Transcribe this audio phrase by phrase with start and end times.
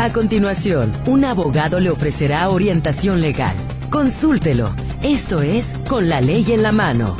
[0.00, 3.54] A continuación, un abogado le ofrecerá orientación legal.
[3.90, 4.72] Consúltelo.
[5.02, 7.14] Esto es Con la ley en la mano.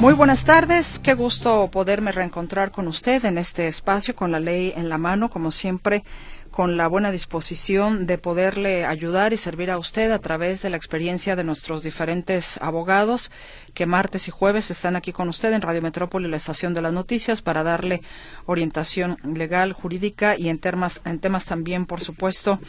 [0.00, 4.72] Muy buenas tardes, qué gusto poderme reencontrar con usted en este espacio con la ley
[4.74, 6.02] en la mano, como siempre
[6.52, 10.76] con la buena disposición de poderle ayudar y servir a usted a través de la
[10.76, 13.32] experiencia de nuestros diferentes abogados
[13.74, 16.92] que martes y jueves están aquí con usted en Radio Metrópoli, la estación de las
[16.92, 18.02] noticias, para darle
[18.46, 22.60] orientación legal, jurídica y en temas, en temas también, por supuesto,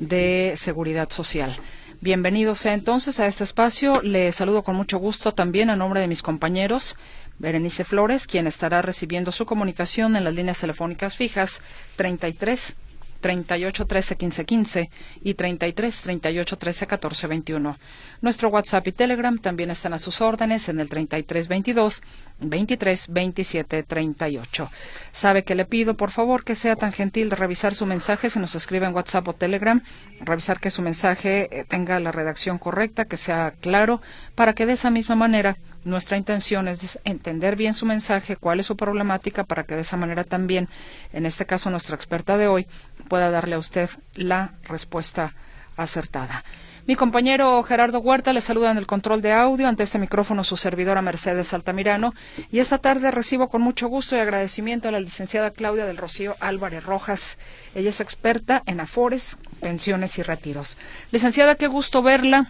[0.00, 1.56] de seguridad social.
[2.00, 4.02] Bienvenidos entonces a este espacio.
[4.02, 6.96] Le saludo con mucho gusto también a nombre de mis compañeros.
[7.38, 11.62] Berenice Flores, quien estará recibiendo su comunicación en las líneas telefónicas fijas
[11.96, 12.76] 33
[13.20, 14.90] 38 13 15 15
[15.22, 17.78] y 33 38 13 14 21.
[18.20, 22.02] Nuestro WhatsApp y Telegram también están a sus órdenes en el 33 22
[22.40, 24.70] 23 27 38.
[25.12, 28.38] Sabe que le pido, por favor, que sea tan gentil de revisar su mensaje si
[28.38, 29.82] nos escribe en WhatsApp o Telegram,
[30.20, 34.00] revisar que su mensaje eh, tenga la redacción correcta, que sea claro,
[34.34, 38.66] para que de esa misma manera nuestra intención es entender bien su mensaje, cuál es
[38.66, 40.68] su problemática, para que de esa manera también,
[41.12, 42.66] en este caso nuestra experta de hoy,
[43.08, 45.34] pueda darle a usted la respuesta
[45.76, 46.44] acertada.
[46.88, 50.56] Mi compañero Gerardo Huerta le saluda en el control de audio ante este micrófono su
[50.56, 52.14] servidora Mercedes Altamirano
[52.50, 56.36] y esta tarde recibo con mucho gusto y agradecimiento a la licenciada Claudia del Rocío
[56.40, 57.36] Álvarez Rojas.
[57.74, 60.78] Ella es experta en afores, pensiones y retiros.
[61.10, 62.48] Licenciada, qué gusto verla.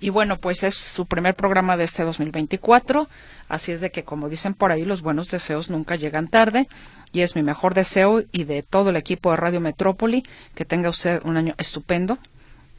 [0.00, 3.08] Y bueno, pues es su primer programa de este 2024,
[3.48, 6.66] así es de que como dicen por ahí, los buenos deseos nunca llegan tarde
[7.12, 10.90] y es mi mejor deseo y de todo el equipo de Radio Metrópoli que tenga
[10.90, 12.18] usted un año estupendo,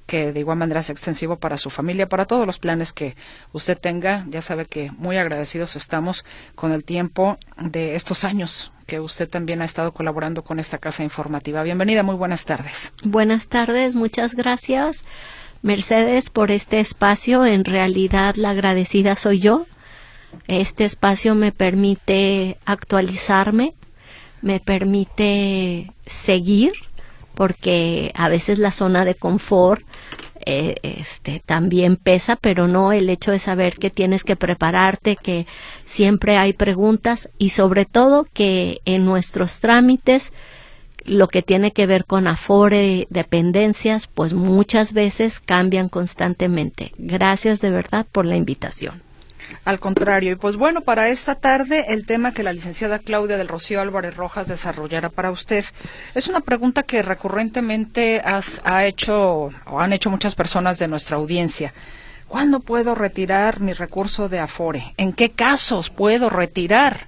[0.05, 3.15] que de igual manera es extensivo para su familia, para todos los planes que
[3.53, 4.25] usted tenga.
[4.29, 9.61] Ya sabe que muy agradecidos estamos con el tiempo de estos años que usted también
[9.61, 11.63] ha estado colaborando con esta casa informativa.
[11.63, 12.91] Bienvenida, muy buenas tardes.
[13.03, 15.03] Buenas tardes, muchas gracias.
[15.61, 17.45] Mercedes, por este espacio.
[17.45, 19.65] En realidad, la agradecida soy yo.
[20.47, 23.73] Este espacio me permite actualizarme,
[24.41, 26.73] me permite seguir,
[27.35, 29.83] porque a veces la zona de confort
[30.45, 35.45] eh, este también pesa, pero no el hecho de saber que tienes que prepararte, que
[35.85, 40.33] siempre hay preguntas y sobre todo que en nuestros trámites
[41.05, 46.91] lo que tiene que ver con afore, dependencias, pues muchas veces cambian constantemente.
[46.97, 49.01] Gracias de verdad por la invitación.
[49.65, 53.47] Al contrario, y pues bueno, para esta tarde el tema que la licenciada Claudia del
[53.47, 55.65] Rocío Álvarez Rojas desarrollará para usted
[56.15, 61.73] es una pregunta que recurrentemente ha hecho o han hecho muchas personas de nuestra audiencia.
[62.27, 64.93] ¿Cuándo puedo retirar mi recurso de Afore?
[64.95, 67.07] ¿En qué casos puedo retirar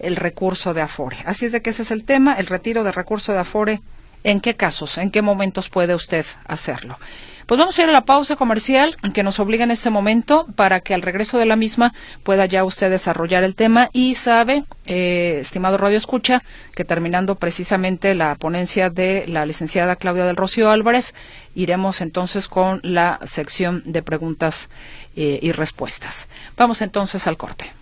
[0.00, 1.16] el recurso de Afore?
[1.26, 3.82] Así es de que ese es el tema, el retiro de recurso de Afore.
[4.24, 4.98] ¿En qué casos?
[4.98, 6.98] ¿En qué momentos puede usted hacerlo?
[7.46, 10.80] Pues vamos a ir a la pausa comercial que nos obliga en este momento para
[10.80, 15.38] que al regreso de la misma pueda ya usted desarrollar el tema y sabe, eh,
[15.40, 16.42] estimado Radio Escucha,
[16.74, 21.14] que terminando precisamente la ponencia de la licenciada Claudia del Rocío Álvarez,
[21.54, 24.70] iremos entonces con la sección de preguntas
[25.14, 26.28] eh, y respuestas.
[26.56, 27.72] Vamos entonces al corte.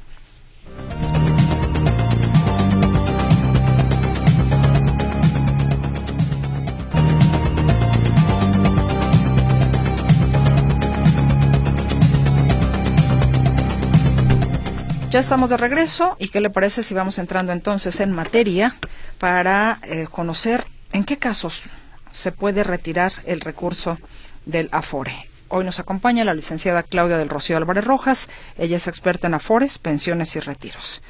[15.12, 18.75] Ya estamos de regreso y qué le parece si vamos entrando entonces en materia
[19.19, 21.65] para eh, conocer en qué casos
[22.12, 23.99] se puede retirar el recurso
[24.47, 25.12] del Afore.
[25.49, 28.31] Hoy nos acompaña la licenciada Claudia del Rocío Álvarez Rojas.
[28.56, 31.03] Ella es experta en Afores, pensiones y retiros.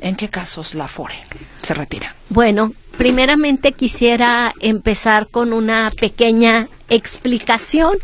[0.00, 1.14] ¿En qué casos la Afore
[1.62, 2.16] se retira?
[2.30, 7.96] Bueno, primeramente quisiera empezar con una pequeña explicación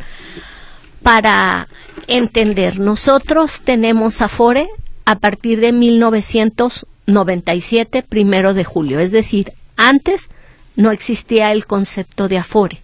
[1.02, 1.66] para
[2.06, 2.78] entender.
[2.78, 4.68] Nosotros tenemos Afore
[5.04, 9.00] a partir de 1997, primero de julio.
[9.00, 10.30] Es decir, antes
[10.76, 12.80] no existía el concepto de afore.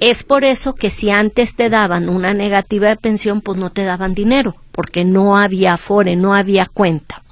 [0.00, 3.84] Es por eso que si antes te daban una negativa de pensión, pues no te
[3.84, 7.22] daban dinero, porque no había afore, no había cuenta.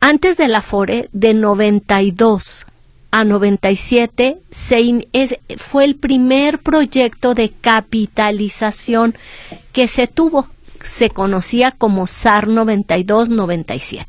[0.00, 2.64] Antes del afore, de 92
[3.10, 5.08] a 97, se
[5.58, 9.14] fue el primer proyecto de capitalización
[9.72, 10.48] que se tuvo
[10.86, 14.06] se conocía como SAR 92-97.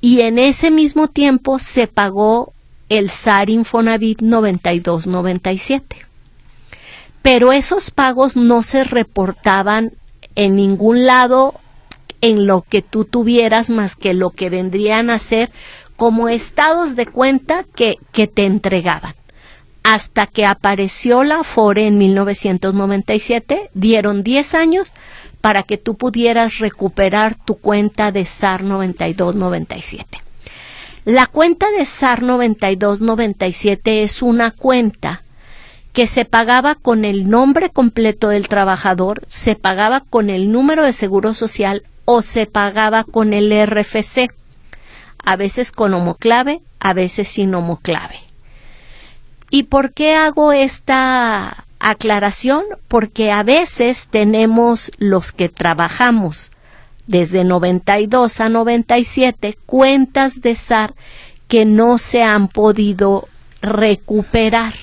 [0.00, 2.52] Y en ese mismo tiempo se pagó
[2.88, 5.82] el SAR Infonavit 92-97.
[7.22, 9.92] Pero esos pagos no se reportaban
[10.36, 11.54] en ningún lado
[12.20, 15.50] en lo que tú tuvieras más que lo que vendrían a ser
[15.96, 19.14] como estados de cuenta que, que te entregaban.
[19.82, 24.92] Hasta que apareció la Afore en 1997, dieron 10 años
[25.46, 30.20] para que tú pudieras recuperar tu cuenta de SAR 9297.
[31.04, 35.22] La cuenta de SAR 9297 es una cuenta
[35.92, 40.92] que se pagaba con el nombre completo del trabajador, se pagaba con el número de
[40.92, 44.34] seguro social o se pagaba con el RFC,
[45.24, 48.18] a veces con homoclave, a veces sin homoclave.
[49.48, 52.64] ¿Y por qué hago esta aclaración?
[52.88, 56.50] Porque a veces tenemos los que trabajamos
[57.06, 60.94] desde 92 a 97 cuentas de SAR
[61.48, 63.28] que no se han podido
[63.62, 64.74] recuperar.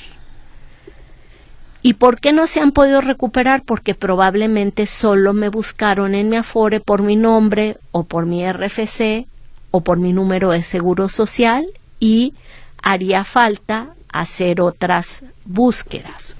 [1.81, 3.63] ¿Y por qué no se han podido recuperar?
[3.63, 9.27] Porque probablemente solo me buscaron en mi Afore por mi nombre o por mi RFC
[9.71, 11.65] o por mi número de seguro social
[11.99, 12.33] y
[12.81, 16.35] haría falta hacer otras búsquedas.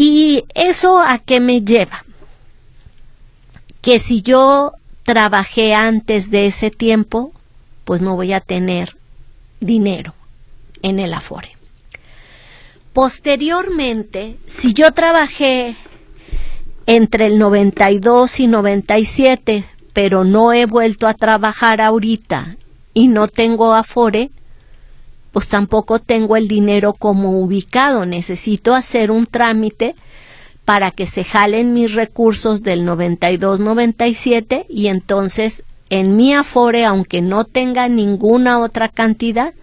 [0.00, 2.04] ¿Y eso a qué me lleva?
[3.80, 7.32] Que si yo trabajé antes de ese tiempo,
[7.82, 8.96] pues no voy a tener
[9.58, 10.14] dinero
[10.82, 11.56] en el Afore.
[12.92, 15.74] Posteriormente, si yo trabajé
[16.86, 22.54] entre el 92 y 97, pero no he vuelto a trabajar ahorita
[22.94, 24.30] y no tengo Afore,
[25.38, 28.06] pues tampoco tengo el dinero como ubicado.
[28.06, 29.94] Necesito hacer un trámite
[30.64, 37.44] para que se jalen mis recursos del 92-97 y entonces en mi Afore, aunque no
[37.44, 39.54] tenga ninguna otra cantidad,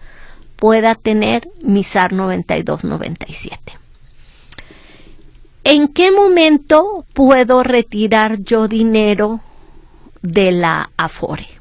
[0.56, 3.58] pueda tener mi SAR 92-97.
[5.62, 9.40] ¿En qué momento puedo retirar yo dinero
[10.22, 11.55] de la Afore?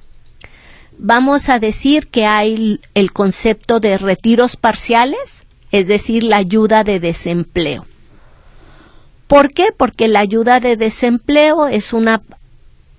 [0.98, 7.00] Vamos a decir que hay el concepto de retiros parciales, es decir, la ayuda de
[7.00, 7.86] desempleo.
[9.28, 9.70] ¿Por qué?
[9.76, 12.22] Porque la ayuda de desempleo es una...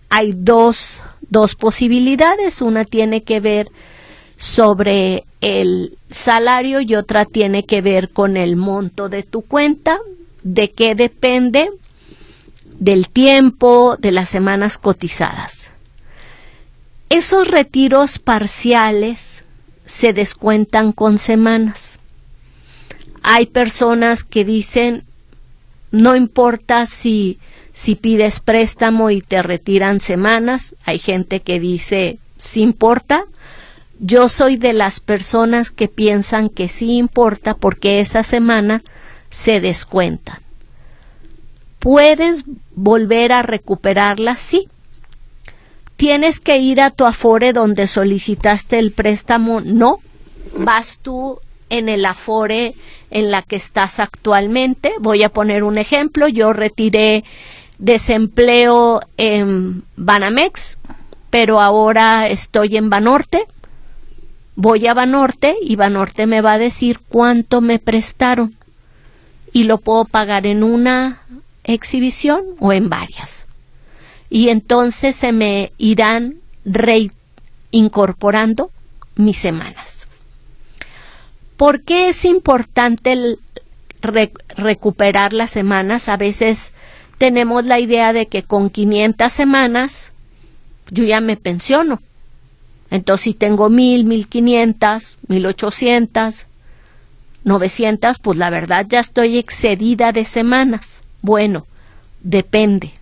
[0.08, 2.60] Hay dos, dos posibilidades.
[2.60, 3.70] Una tiene que ver
[4.37, 9.98] sobre el salario y otra tiene que ver con el monto de tu cuenta.
[10.43, 11.70] ¿De qué depende?
[12.78, 15.56] Del tiempo, de las semanas cotizadas.
[17.08, 19.44] Esos retiros parciales
[19.85, 21.99] se descuentan con semanas.
[23.23, 25.05] Hay personas que dicen,
[25.93, 27.38] no importa si,
[27.73, 30.75] si pides préstamo y te retiran semanas.
[30.85, 33.25] Hay gente que dice, sí importa.
[33.99, 38.82] Yo soy de las personas que piensan que sí importa porque esa semana
[39.31, 40.38] se descuentan.
[41.79, 42.44] ¿Puedes
[42.75, 44.37] volver a recuperarla?
[44.37, 44.69] Sí,
[45.96, 50.00] tienes que ir a tu Afore donde solicitaste el préstamo, no,
[50.56, 51.40] vas tú
[51.70, 52.75] en el Afore
[53.10, 54.93] en la que estás actualmente.
[55.00, 57.25] Voy a poner un ejemplo, yo retiré
[57.78, 60.78] desempleo en Banamex,
[61.31, 63.46] pero ahora estoy en Banorte.
[64.54, 68.54] Voy a Banorte y Banorte me va a decir cuánto me prestaron.
[69.52, 71.20] Y lo puedo pagar en una
[71.64, 73.35] exhibición o en varias
[74.28, 78.70] y entonces se me irán reincorporando
[79.14, 80.08] mis semanas.
[81.56, 83.38] ¿Por qué es importante
[84.00, 86.08] recuperar las semanas?
[86.08, 86.72] A veces
[87.18, 90.12] tenemos la idea de que con 500 semanas
[90.90, 92.02] yo ya me pensiono.
[92.90, 96.46] Entonces, si tengo mil, mil quinientas, mil ochocientas,
[97.42, 101.00] novecientas, pues la verdad ya estoy excedida de semanas.
[101.22, 101.66] Bueno,
[102.20, 102.92] depende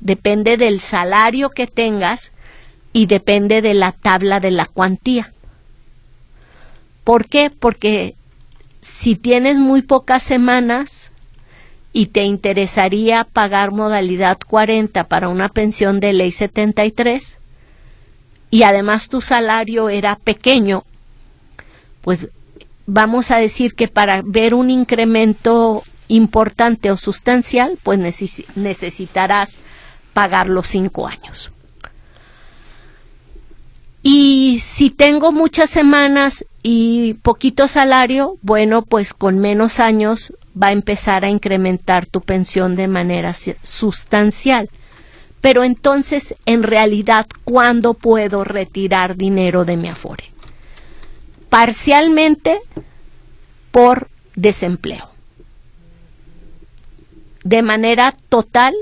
[0.00, 2.32] depende del salario que tengas
[2.92, 5.32] y depende de la tabla de la cuantía.
[7.02, 7.50] ¿Por qué?
[7.50, 8.14] Porque
[8.80, 11.10] si tienes muy pocas semanas
[11.92, 17.38] y te interesaría pagar modalidad 40 para una pensión de ley 73
[18.50, 20.84] y además tu salario era pequeño,
[22.02, 22.28] pues
[22.86, 27.98] vamos a decir que para ver un incremento importante o sustancial, pues
[28.54, 29.56] necesitarás
[30.14, 31.50] pagar los cinco años.
[34.02, 40.72] Y si tengo muchas semanas y poquito salario, bueno, pues con menos años va a
[40.72, 44.68] empezar a incrementar tu pensión de manera sustancial.
[45.40, 50.24] Pero entonces, en realidad, ¿cuándo puedo retirar dinero de mi Afore?
[51.48, 52.60] Parcialmente
[53.70, 55.08] por desempleo.
[57.42, 58.74] De manera total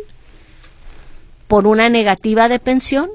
[1.53, 3.11] por una negativa de pensión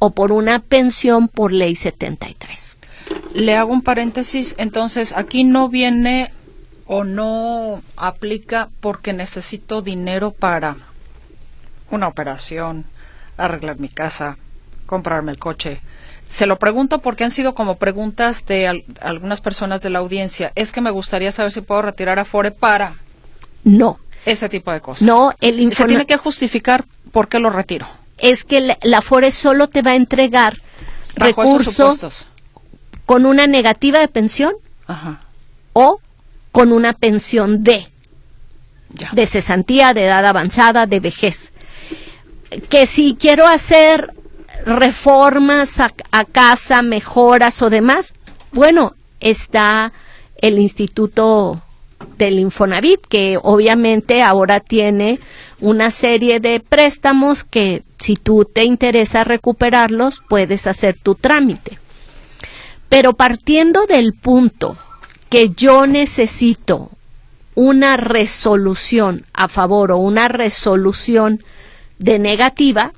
[0.00, 2.76] o por una pensión por ley 73.
[3.32, 6.32] Le hago un paréntesis, entonces aquí no viene
[6.86, 10.78] o no aplica porque necesito dinero para
[11.92, 12.86] una operación,
[13.36, 14.36] arreglar mi casa,
[14.86, 15.80] comprarme el coche.
[16.26, 20.50] Se lo pregunto porque han sido como preguntas de algunas personas de la audiencia.
[20.56, 22.96] Es que me gustaría saber si puedo retirar Afore para.
[23.62, 24.00] No.
[24.26, 25.02] Este tipo de cosas.
[25.02, 26.84] No, el Se tiene que justificar
[27.14, 27.86] por qué lo retiro.
[28.18, 30.60] Es que la, Afore solo te va a entregar
[31.14, 32.26] recursos
[33.06, 34.54] con una negativa de pensión
[35.72, 36.00] o
[36.52, 37.88] con una pensión de,
[39.12, 41.52] de cesantía, de edad avanzada, de vejez.
[42.68, 44.12] Que si quiero hacer
[44.66, 48.14] reformas a, casa, mejoras o demás,
[48.52, 49.92] bueno, está
[50.36, 51.62] el Instituto
[52.18, 55.20] del Infonavit, que obviamente ahora tiene
[55.60, 61.78] una serie de préstamos que si tú te interesa recuperarlos, puedes hacer tu trámite.
[62.88, 64.76] Pero partiendo del punto
[65.28, 66.90] que yo necesito
[67.54, 71.42] una resolución a favor o una resolución
[71.98, 72.92] de negativa,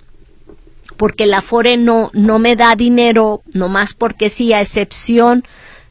[0.96, 5.44] porque la FORE no, no me da dinero, nomás porque sí, a excepción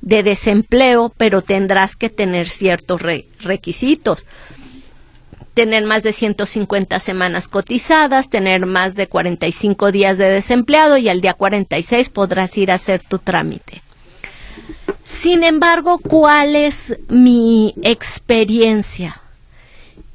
[0.06, 4.26] de desempleo, pero tendrás que tener ciertos requisitos.
[5.56, 11.22] Tener más de 150 semanas cotizadas, tener más de 45 días de desempleado y al
[11.22, 13.82] día 46 podrás ir a hacer tu trámite.
[15.04, 19.22] Sin embargo, ¿cuál es mi experiencia?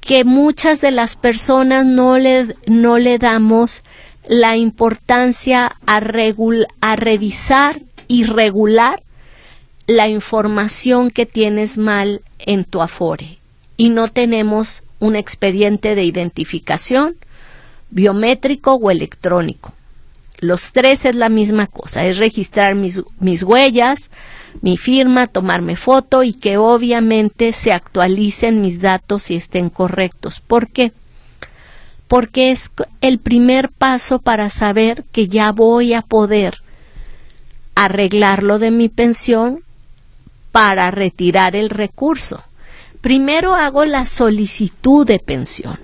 [0.00, 3.82] Que muchas de las personas no le, no le damos
[4.28, 9.02] la importancia a, a revisar y regular
[9.90, 13.38] la información que tienes mal en tu Afore
[13.76, 17.16] y no tenemos un expediente de identificación
[17.90, 19.72] biométrico o electrónico.
[20.38, 24.12] Los tres es la misma cosa, es registrar mis, mis huellas,
[24.62, 30.40] mi firma, tomarme foto y que obviamente se actualicen mis datos y estén correctos.
[30.40, 30.92] ¿Por qué?
[32.06, 32.70] porque es
[33.00, 36.60] el primer paso para saber que ya voy a poder
[37.76, 39.62] arreglarlo de mi pensión
[40.52, 42.42] para retirar el recurso.
[43.00, 45.78] Primero hago la solicitud de pensión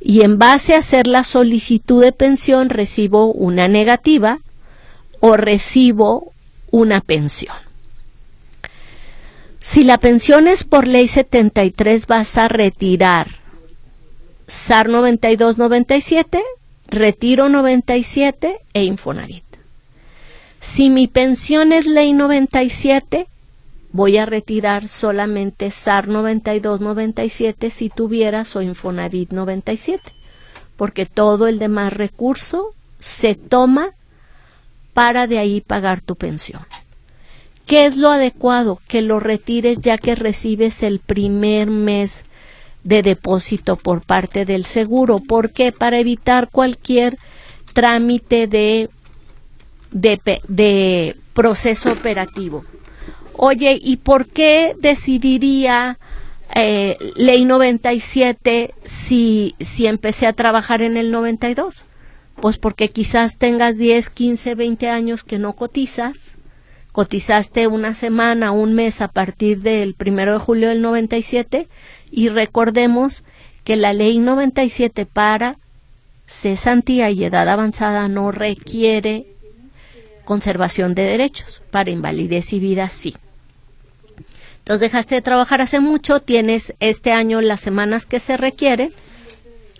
[0.00, 4.40] y en base a hacer la solicitud de pensión recibo una negativa
[5.20, 6.32] o recibo
[6.70, 7.56] una pensión.
[9.60, 13.40] Si la pensión es por ley 73 vas a retirar
[14.48, 16.42] SAR 9297,
[16.88, 19.44] Retiro 97 e Infonavit.
[20.60, 23.28] Si mi pensión es ley 97,
[23.92, 30.12] voy a retirar solamente SAR 9297 si tuvieras o Infonavit 97,
[30.76, 33.90] porque todo el demás recurso se toma
[34.92, 36.62] para de ahí pagar tu pensión.
[37.66, 38.80] ¿Qué es lo adecuado?
[38.88, 42.24] Que lo retires ya que recibes el primer mes
[42.82, 45.20] de depósito por parte del seguro.
[45.20, 45.70] ¿Por qué?
[45.72, 47.16] Para evitar cualquier
[47.72, 48.90] trámite de,
[49.92, 52.64] de, proceso operativo.
[53.42, 55.98] Oye, ¿y por qué decidiría
[56.54, 61.84] eh, ley 97 si, si empecé a trabajar en el 92?
[62.34, 66.32] Pues porque quizás tengas 10, 15, 20 años que no cotizas,
[66.92, 71.66] cotizaste una semana, un mes a partir del primero de julio del 97
[72.10, 73.24] y recordemos
[73.64, 75.56] que la ley 97 para
[76.26, 79.28] cesantía y edad avanzada no requiere
[80.26, 83.16] conservación de derechos, para invalidez y vida sí.
[84.70, 88.92] Entonces dejaste de trabajar hace mucho, tienes este año las semanas que se requieren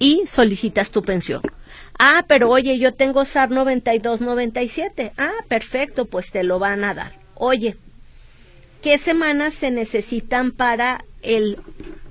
[0.00, 1.42] y solicitas tu pensión.
[1.96, 5.12] Ah, pero oye, yo tengo SAR 9297.
[5.16, 7.12] Ah, perfecto, pues te lo van a dar.
[7.36, 7.76] Oye,
[8.82, 11.60] ¿qué semanas se necesitan para el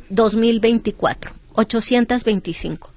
[0.08, 2.94] 2024, 825.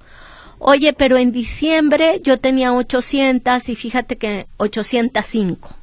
[0.59, 5.75] Oye, pero en diciembre yo tenía 800 y fíjate que 805.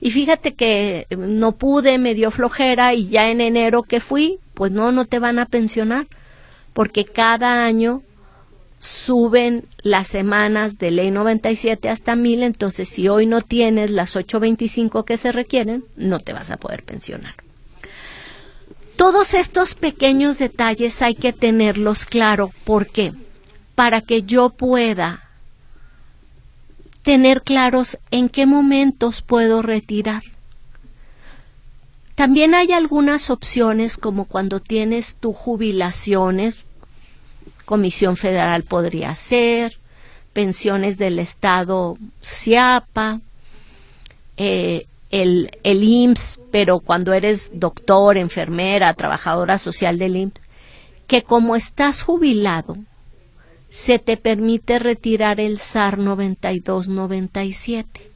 [0.00, 4.72] Y fíjate que no pude, me dio flojera y ya en enero que fui, pues
[4.72, 6.06] no, no te van a pensionar,
[6.72, 8.02] porque cada año
[8.78, 15.04] suben las semanas de ley 97 hasta 1000, entonces si hoy no tienes las 825
[15.04, 17.34] que se requieren, no te vas a poder pensionar.
[18.96, 22.50] Todos estos pequeños detalles hay que tenerlos claro.
[22.64, 23.12] ¿Por qué?
[23.74, 25.25] Para que yo pueda
[27.06, 30.24] tener claros en qué momentos puedo retirar.
[32.16, 36.64] También hay algunas opciones como cuando tienes tu jubilaciones,
[37.64, 39.78] Comisión Federal podría ser,
[40.32, 43.20] pensiones del Estado CIAPA,
[44.36, 50.40] eh, el, el IMSS, pero cuando eres doctor, enfermera, trabajadora social del IMSS,
[51.06, 52.78] que como estás jubilado,
[53.76, 58.10] se te permite retirar el SAR 9297.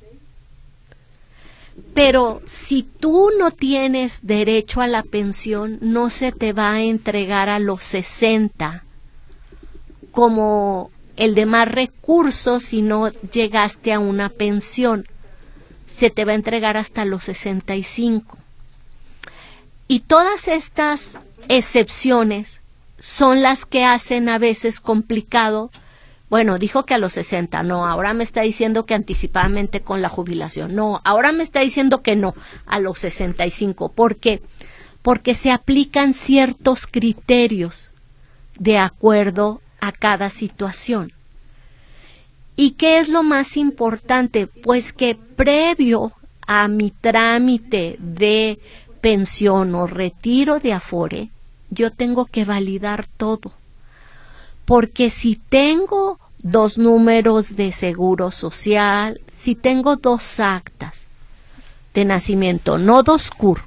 [1.93, 7.50] Pero si tú no tienes derecho a la pensión, no se te va a entregar
[7.50, 8.85] a los 60
[10.12, 15.05] como el de más recursos si no llegaste a una pensión.
[15.87, 18.38] Se te va a entregar hasta los 65.
[19.88, 22.60] Y todas estas excepciones
[23.00, 25.73] son las que hacen a veces complicado
[26.30, 30.09] bueno, dijo que a los 60, no, ahora me está diciendo que anticipadamente con la
[30.09, 32.35] jubilación, no, ahora me está diciendo que no,
[32.66, 33.90] a los 65.
[33.90, 34.40] ¿Por qué?
[35.02, 37.90] Porque se aplican ciertos criterios
[38.61, 41.12] de acuerdo a cada situación.
[42.54, 44.47] ¿Y qué es lo más importante?
[44.47, 46.12] Pues que previo
[46.47, 48.61] a mi trámite de
[49.00, 51.30] pensión o retiro de Afore,
[51.71, 53.53] yo tengo que validar todo
[54.71, 61.07] porque si tengo dos números de seguro social, si tengo dos actas
[61.93, 63.62] de nacimiento, no dos CUR,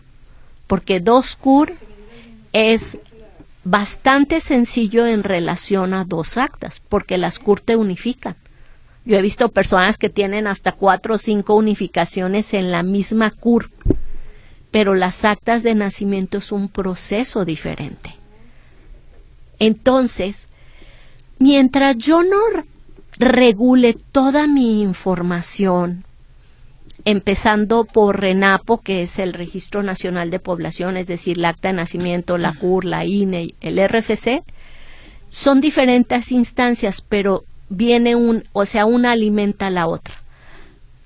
[0.66, 1.74] porque dos CUR
[2.54, 3.00] es
[3.66, 8.38] bastante sencillo en relación a dos actas, porque las CUR te unifican.
[9.04, 13.70] Yo he visto personas que tienen hasta cuatro o cinco unificaciones en la misma CUR,
[14.74, 18.16] pero las actas de nacimiento es un proceso diferente.
[19.60, 20.48] Entonces,
[21.38, 22.40] mientras yo no
[23.20, 26.06] regule toda mi información,
[27.06, 31.76] empezando por RENAPO, que es el Registro Nacional de Población, es decir, el acta de
[31.76, 34.42] nacimiento, la CUR, la INE, el RFC,
[35.30, 40.16] son diferentes instancias, pero viene un, o sea, una alimenta a la otra.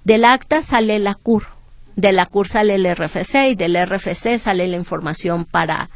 [0.06, 1.57] Del acta sale la CUR,
[1.98, 5.90] de la CUR sale el RFC y del RFC sale la información para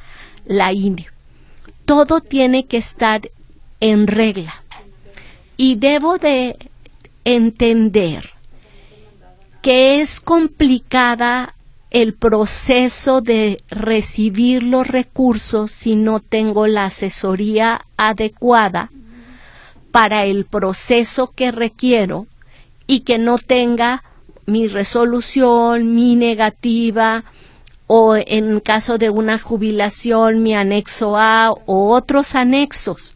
[0.46, 1.08] la INE.
[1.86, 3.30] Todo tiene que estar
[3.80, 4.64] en regla.
[5.58, 6.58] Y debo de
[7.24, 8.32] entender
[9.62, 11.54] que es complicada
[11.92, 18.90] el proceso de recibir los recursos si no tengo la asesoría adecuada
[19.92, 22.26] para el proceso que requiero
[22.88, 24.04] y que no tenga
[24.46, 27.24] mi resolución, mi negativa
[27.88, 33.16] o en caso de una jubilación mi anexo A o otros anexos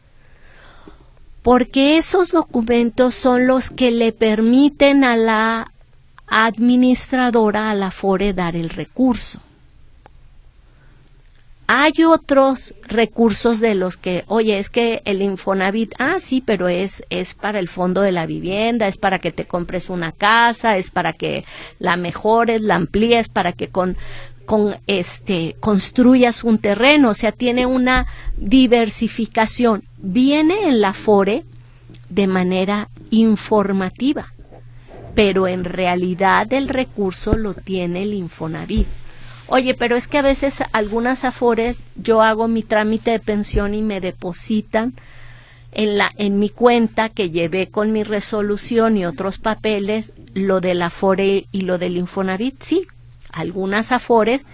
[1.46, 5.72] porque esos documentos son los que le permiten a la
[6.26, 9.45] administradora, a la FORE, dar el recurso.
[11.68, 17.04] Hay otros recursos de los que, oye, es que el Infonavit, ah, sí, pero es,
[17.10, 20.92] es para el fondo de la vivienda, es para que te compres una casa, es
[20.92, 21.44] para que
[21.80, 23.98] la mejores, la amplíes, para que con,
[24.46, 28.06] con este construyas un terreno, o sea, tiene una
[28.38, 29.84] diversificación.
[29.98, 31.46] Viene en la FORE
[32.10, 34.34] de manera informativa,
[35.16, 38.88] pero en realidad el recurso lo tiene el Infonavit.
[39.48, 43.82] Oye, pero es que a veces algunas afores yo hago mi trámite de pensión y
[43.82, 44.94] me depositan
[45.72, 50.82] en la en mi cuenta que llevé con mi resolución y otros papeles lo del
[50.82, 52.88] afore y lo del Infonavit, sí,
[53.32, 54.46] algunas afores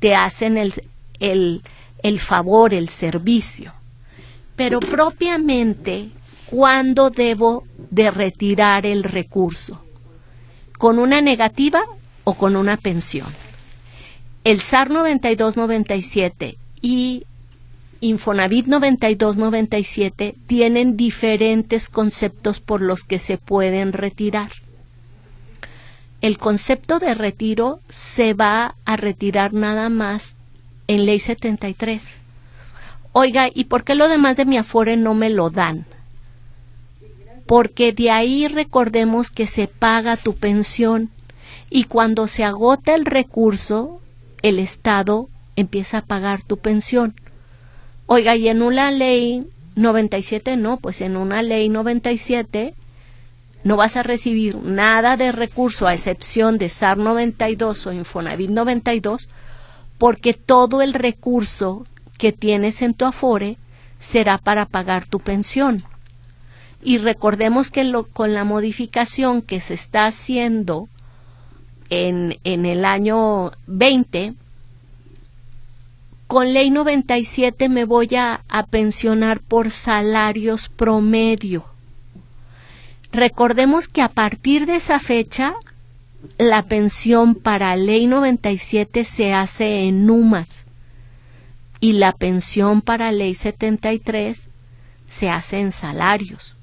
[0.00, 0.72] te hacen el,
[1.20, 1.62] el,
[2.02, 3.74] el favor, el servicio.
[4.56, 6.08] Pero propiamente,
[6.46, 9.84] ¿cuándo debo de retirar el recurso?
[10.78, 11.82] ¿Con una negativa
[12.24, 13.28] o con una pensión?
[14.44, 17.24] El SAR 9297 y
[18.00, 24.50] Infonavit 9297 tienen diferentes conceptos por los que se pueden retirar
[26.20, 30.36] el concepto de retiro se va a retirar nada más
[30.86, 32.16] en ley 73.
[33.12, 35.86] Oiga, ¿y por qué lo demás de mi afore no me lo dan?
[37.46, 41.10] Porque de ahí recordemos que se paga tu pensión
[41.70, 43.99] y cuando se agota el recurso,
[44.42, 47.14] el Estado empieza a pagar tu pensión.
[48.06, 52.74] Oiga, y en una ley 97 no, pues en una ley 97
[53.62, 59.28] no vas a recibir nada de recurso a excepción de SAR 92 o Infonavit 92
[59.98, 63.58] porque todo el recurso que tienes en tu Afore
[63.98, 65.84] será para pagar tu pensión.
[66.82, 70.88] Y recordemos que con la modificación que se está haciendo
[71.90, 74.34] en, en el año 20,
[76.26, 81.64] con ley 97 me voy a, a pensionar por salarios promedio
[83.12, 85.54] recordemos que a partir de esa fecha
[86.38, 90.66] la pensión para ley 97 se hace en NUMAS
[91.80, 94.48] y la pensión para ley 73
[95.08, 96.56] se hace en salarios.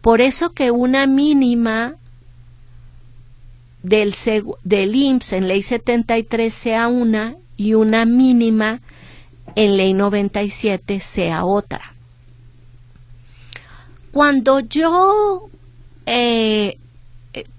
[0.00, 1.96] Por eso que una mínima
[3.82, 4.14] del,
[4.64, 8.80] del IMSS en ley 73 sea una y una mínima
[9.54, 11.94] en ley 97 sea otra.
[14.12, 15.48] Cuando yo
[16.06, 16.78] eh,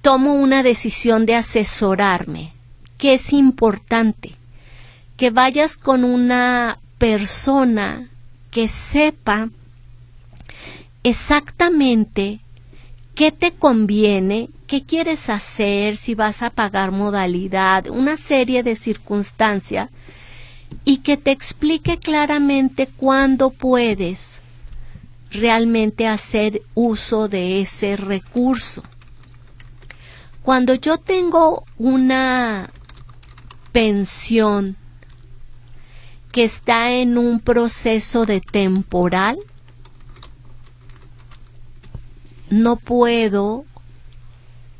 [0.02, 2.52] tomo una decisión de asesorarme,
[2.98, 4.36] que es importante,
[5.18, 8.10] que vayas con una persona
[8.52, 9.50] que sepa
[11.04, 12.42] exactamente
[13.16, 19.90] qué te conviene, qué quieres hacer, si vas a pagar modalidad, una serie de circunstancias
[20.86, 24.40] y que te explique claramente cuándo puedes
[25.30, 28.82] realmente hacer uso de ese recurso.
[30.42, 32.70] Cuando yo tengo una
[33.74, 34.78] pensión
[36.32, 39.38] que está en un proceso de temporal,
[42.50, 43.66] no puedo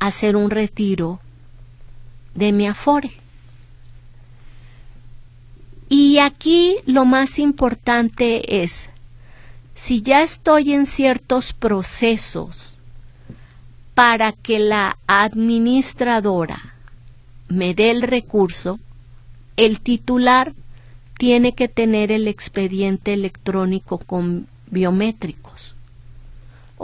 [0.06, 1.20] hacer un retiro
[2.34, 3.12] de mi afore.
[5.88, 8.88] Y aquí lo más importante es,
[9.74, 12.78] si ya estoy en ciertos procesos
[13.94, 16.74] para que la administradora
[17.48, 18.80] me dé el recurso,
[19.56, 20.54] el titular
[21.18, 25.76] tiene que tener el expediente electrónico con biométricos.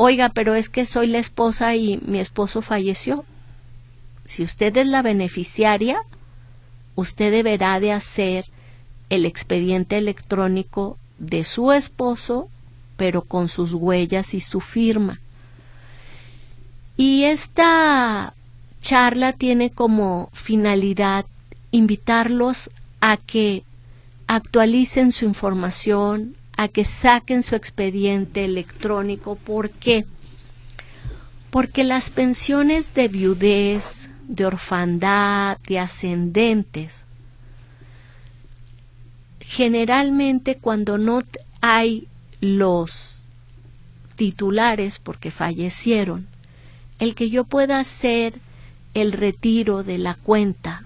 [0.00, 3.24] Oiga, pero es que soy la esposa y mi esposo falleció.
[4.24, 5.98] Si usted es la beneficiaria,
[6.94, 8.44] usted deberá de hacer
[9.10, 12.48] el expediente electrónico de su esposo,
[12.96, 15.18] pero con sus huellas y su firma.
[16.96, 18.34] Y esta
[18.80, 21.26] charla tiene como finalidad
[21.72, 23.64] invitarlos a que
[24.28, 29.36] actualicen su información, a que saquen su expediente electrónico.
[29.36, 30.04] ¿Por qué?
[31.50, 37.04] Porque las pensiones de viudez, de orfandad, de ascendentes,
[39.38, 41.22] generalmente cuando no
[41.60, 42.08] hay
[42.40, 43.20] los
[44.16, 46.26] titulares porque fallecieron,
[46.98, 48.34] el que yo pueda hacer
[48.94, 50.82] el retiro de la cuenta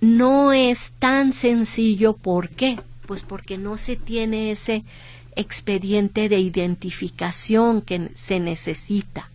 [0.00, 2.12] no es tan sencillo.
[2.12, 2.78] ¿Por qué?
[3.08, 4.84] Pues porque no se tiene ese
[5.34, 9.30] expediente de identificación que se necesita.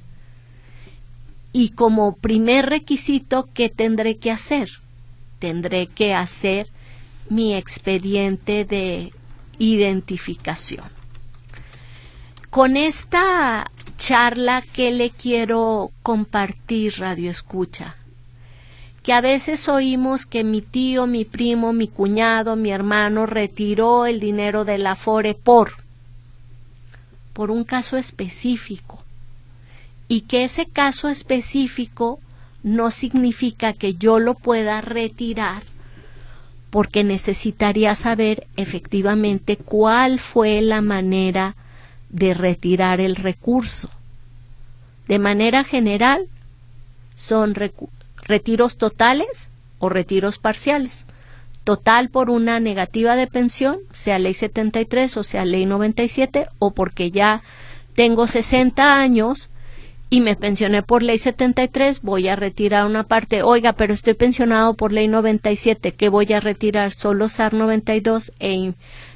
[1.54, 4.70] Y como primer requisito, ¿qué tendré que hacer?
[5.40, 6.70] Tendré que hacer
[7.30, 9.12] mi expediente de
[9.58, 10.86] identificación.
[12.52, 17.96] Con esta charla que le quiero compartir, Radio Escucha,
[19.04, 24.22] que a veces oímos que mi tío, mi primo, mi cuñado, mi hermano retiró el
[24.22, 25.84] dinero de la FORE por
[27.34, 29.04] por un caso específico
[30.08, 32.20] y que ese caso específico
[32.62, 35.64] no significa que yo lo pueda retirar
[36.70, 41.56] porque necesitaría saber efectivamente cuál fue la manera
[42.10, 43.90] de retirar el recurso.
[45.08, 46.28] De manera general,
[47.16, 47.54] son
[48.26, 51.06] retiros totales o retiros parciales.
[51.64, 57.12] Total por una negativa de pensión, sea ley 73 o sea ley 97, o porque
[57.12, 57.42] ya
[57.96, 59.50] tengo 60 años
[60.10, 63.44] y me pensioné por ley 73, voy a retirar una parte.
[63.44, 66.92] Oiga, pero estoy pensionado por ley 97, ¿qué voy a retirar?
[66.92, 68.74] Solo SAR 92 e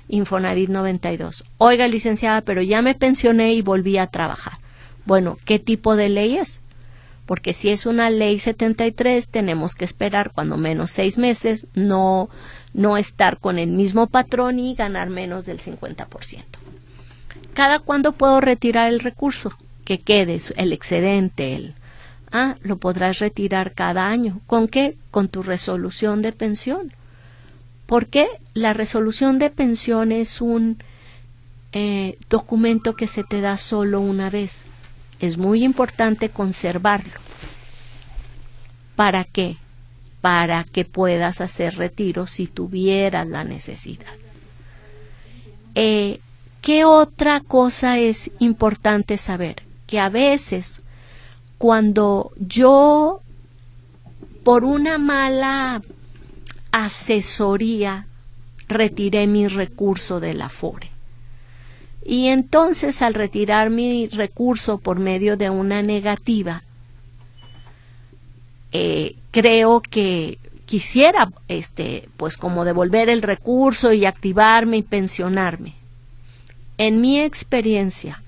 [0.08, 1.44] Infonavit 92.
[1.58, 4.54] Oiga, licenciada, pero ya me pensioné y volví a trabajar.
[5.06, 6.62] Bueno, ¿qué tipo de ley es?
[7.28, 12.30] Porque si es una ley 73, tenemos que esperar cuando menos seis meses, no,
[12.74, 16.44] no estar con el mismo patrón y ganar menos del 50%.
[17.54, 19.56] ¿Cada cuándo puedo retirar el recurso?
[19.88, 21.74] que quede el excedente, el,
[22.34, 24.42] ah, lo podrás retirar cada año.
[24.46, 24.98] ¿Con qué?
[25.12, 26.92] Con tu resolución de pensión.
[27.86, 28.28] ¿Por qué?
[28.54, 30.78] La resolución de pensión es un
[31.72, 34.60] eh, documento que se te da solo una vez.
[35.20, 37.20] Es muy importante conservarlo.
[38.96, 39.58] ¿Para qué?
[40.22, 44.14] Para que puedas hacer retiro si tuvieras la necesidad.
[45.76, 46.20] Eh,
[46.62, 49.68] ¿Qué otra cosa es importante saber?
[49.88, 50.84] que a veces
[51.58, 53.22] cuando yo
[54.44, 55.82] por una mala
[56.72, 58.06] asesoría
[58.68, 60.92] retiré mi recurso del Afore.
[62.10, 66.64] Y entonces al retirar mi recurso por medio de una negativa,
[68.72, 75.74] eh, creo que quisiera, este, pues como devolver el recurso y activarme y pensionarme.
[76.78, 78.24] En mi experiencia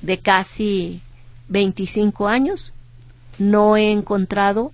[0.00, 1.02] de casi
[1.50, 2.72] 25 años,
[3.38, 4.72] no he encontrado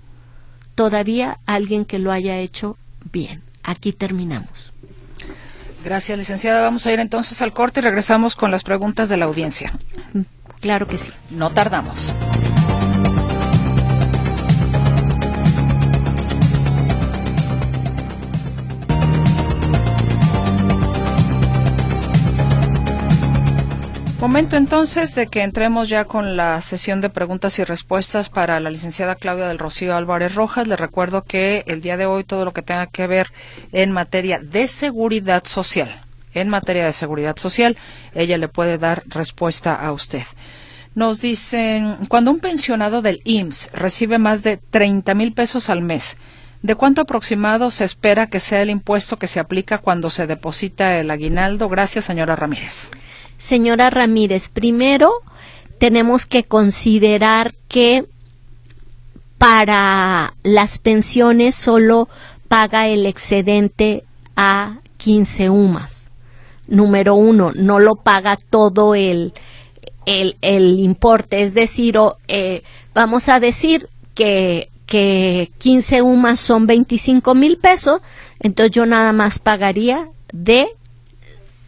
[0.75, 2.79] todavía alguien que lo haya hecho
[3.13, 3.43] bien.
[3.63, 4.73] Aquí terminamos.
[5.89, 6.61] Gracias, licenciada.
[6.61, 9.73] Vamos a ir entonces al corte y regresamos con las preguntas de la audiencia.
[10.61, 11.11] Claro que sí.
[11.31, 12.13] No tardamos.
[24.21, 28.69] Momento entonces de que entremos ya con la sesión de preguntas y respuestas para la
[28.69, 30.67] licenciada Claudia del Rocío Álvarez Rojas.
[30.67, 33.29] Le recuerdo que el día de hoy todo lo que tenga que ver
[33.71, 36.03] en materia de seguridad social,
[36.35, 37.77] en materia de seguridad social,
[38.13, 40.25] ella le puede dar respuesta a usted.
[40.97, 46.17] Nos dicen, cuando un pensionado del IMSS recibe más de 30 mil pesos al mes,
[46.63, 50.99] ¿de cuánto aproximado se espera que sea el impuesto que se aplica cuando se deposita
[50.99, 51.69] el aguinaldo?
[51.69, 52.91] Gracias, señora Ramírez.
[53.39, 55.13] Señora Ramírez, primero
[55.79, 58.05] tenemos que considerar que
[59.39, 62.09] para las pensiones solo
[62.49, 64.05] paga el excedente
[64.37, 66.09] a 15 UMAS.
[66.67, 69.33] Número uno, no lo paga todo el,
[70.05, 71.97] el, el importe, es decir,
[72.27, 78.03] eh, vamos a decir que, que 15 UMAS son 25 mil pesos,
[78.41, 80.67] entonces yo nada más pagaría de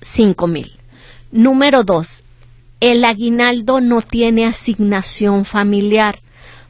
[0.01, 0.80] 5 mil.
[1.33, 2.25] Número dos,
[2.81, 6.19] el aguinaldo no tiene asignación familiar.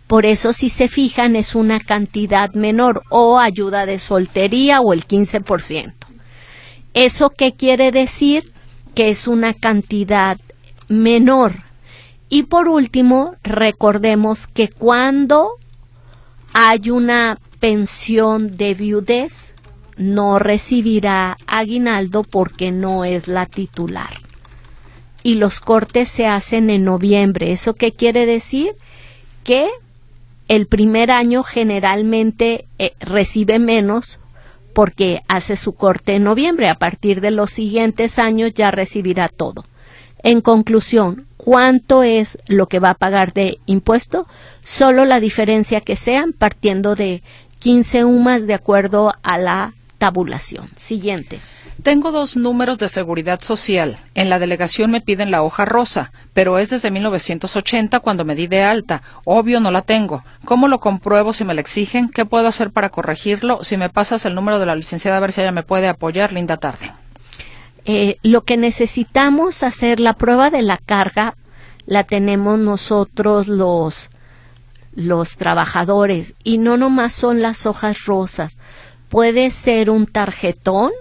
[0.07, 5.07] Por eso, si se fijan, es una cantidad menor o ayuda de soltería o el
[5.07, 5.95] 15%.
[6.93, 8.53] ¿Eso qué quiere decir?
[8.95, 10.39] Que es una cantidad
[10.89, 11.63] menor.
[12.29, 15.53] Y por último, recordemos que cuando
[16.53, 19.55] hay una pensión de viudez,
[19.97, 24.30] no recibirá aguinaldo porque no es la titular
[25.23, 27.53] y los cortes se hacen en noviembre.
[27.53, 28.73] ¿Eso qué quiere decir?
[29.45, 29.69] Que
[30.49, 34.19] el primer año generalmente eh, recibe menos
[34.73, 36.69] porque hace su corte en noviembre.
[36.69, 39.65] A partir de los siguientes años ya recibirá todo.
[40.23, 44.27] En conclusión, ¿cuánto es lo que va a pagar de impuesto?
[44.63, 47.23] Solo la diferencia que sean partiendo de
[47.59, 50.71] 15 UMAS de acuerdo a la tabulación.
[50.77, 51.41] Siguiente.
[51.83, 53.99] Tengo dos números de seguridad social.
[54.15, 58.47] En la delegación me piden la hoja rosa, pero es desde 1980 cuando me di
[58.47, 59.03] de alta.
[59.25, 60.25] Obvio no la tengo.
[60.45, 62.09] ¿Cómo lo compruebo si me la exigen?
[62.09, 63.63] ¿Qué puedo hacer para corregirlo?
[63.63, 66.33] Si me pasas el número de la licenciada a ver si ella me puede apoyar.
[66.33, 66.93] Linda tarde.
[67.85, 71.37] Eh, lo que necesitamos hacer, la prueba de la carga,
[71.87, 74.11] la tenemos nosotros los
[74.93, 78.57] los trabajadores y no nomás son las hojas rosas.
[79.11, 80.93] Puede ser un tarjetón.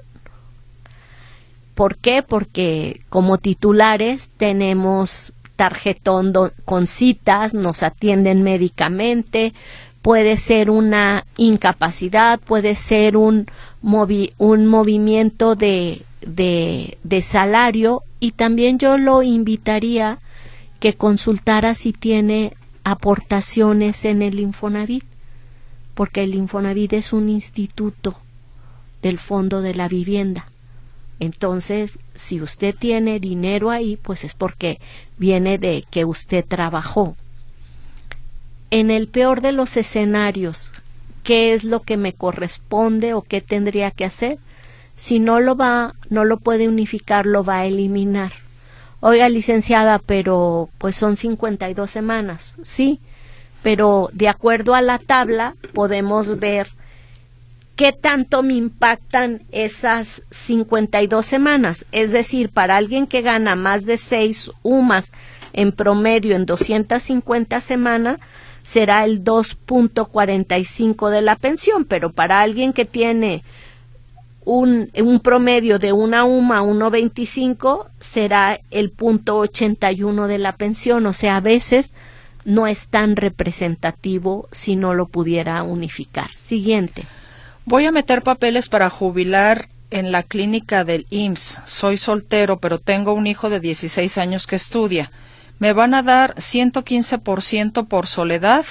[1.76, 2.22] ¿Por qué?
[2.24, 6.34] Porque como titulares tenemos tarjetón
[6.65, 9.54] con citas, nos atienden médicamente,
[10.02, 13.45] puede ser una incapacidad, puede ser un,
[13.82, 18.04] un movimiento de, de, de, salario.
[18.19, 20.19] Y también yo lo invitaría
[20.80, 25.04] que consultara si tiene aportaciones en el Infonavit,
[26.00, 28.16] porque el Infonavit es un instituto
[29.02, 30.48] del Fondo de la Vivienda.
[31.20, 34.80] Entonces, si usted tiene dinero ahí, pues es porque
[35.18, 37.18] viene de que usted trabajó.
[38.72, 40.72] En el peor de los escenarios,
[41.24, 44.38] ¿qué es lo que me corresponde o qué tendría que hacer?
[44.96, 48.32] Si no lo va, no lo puede unificar, lo va a eliminar.
[49.02, 53.02] Oiga, licenciada, pero pues son 52 semanas, sí,
[53.62, 56.69] pero de acuerdo a la tabla podemos ver
[57.80, 61.86] ¿qué tanto me impactan esas 52 semanas?
[61.93, 65.13] Es decir, para alguien que gana más de 6 UMAS
[65.54, 68.19] en promedio en 250 semanas,
[68.63, 73.43] será el 2.45 de la pensión, pero para alguien que tiene
[74.43, 74.89] un,
[75.24, 81.38] promedio de una UMA a 1.25 será el punto 81 de la pensión, o sea,
[81.38, 81.93] a veces
[82.45, 86.30] no es tan representativo si no lo pudiera unificar.
[86.36, 87.06] Siguiente.
[87.65, 91.62] Voy a meter papeles para jubilar en la clínica del IMSS.
[91.65, 95.12] Soy soltero, pero tengo un hijo de 16 años que estudia.
[95.60, 98.65] ¿Me van a dar 115% por soledad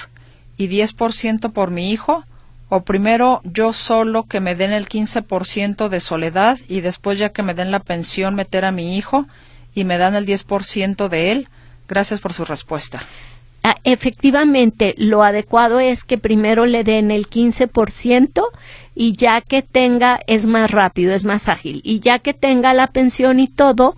[0.57, 2.25] y 10% por mi hijo?
[2.69, 7.43] o primero yo solo que me den el 15% de soledad y después ya que
[7.43, 9.25] me den la pensión meter a mi hijo
[9.73, 11.49] y me dan el 10% de él?
[11.87, 13.01] Gracias por su respuesta.
[13.61, 18.45] Ah, efectivamente, lo adecuado es que primero le den el 15%
[18.95, 22.87] y ya que tenga, es más rápido, es más ágil, y ya que tenga la
[22.87, 23.95] pensión y todo,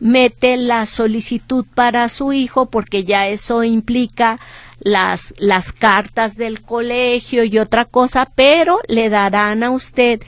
[0.00, 4.40] mete la solicitud para su hijo porque ya eso implica
[4.80, 10.20] las, las cartas del colegio y otra cosa, pero le darán a usted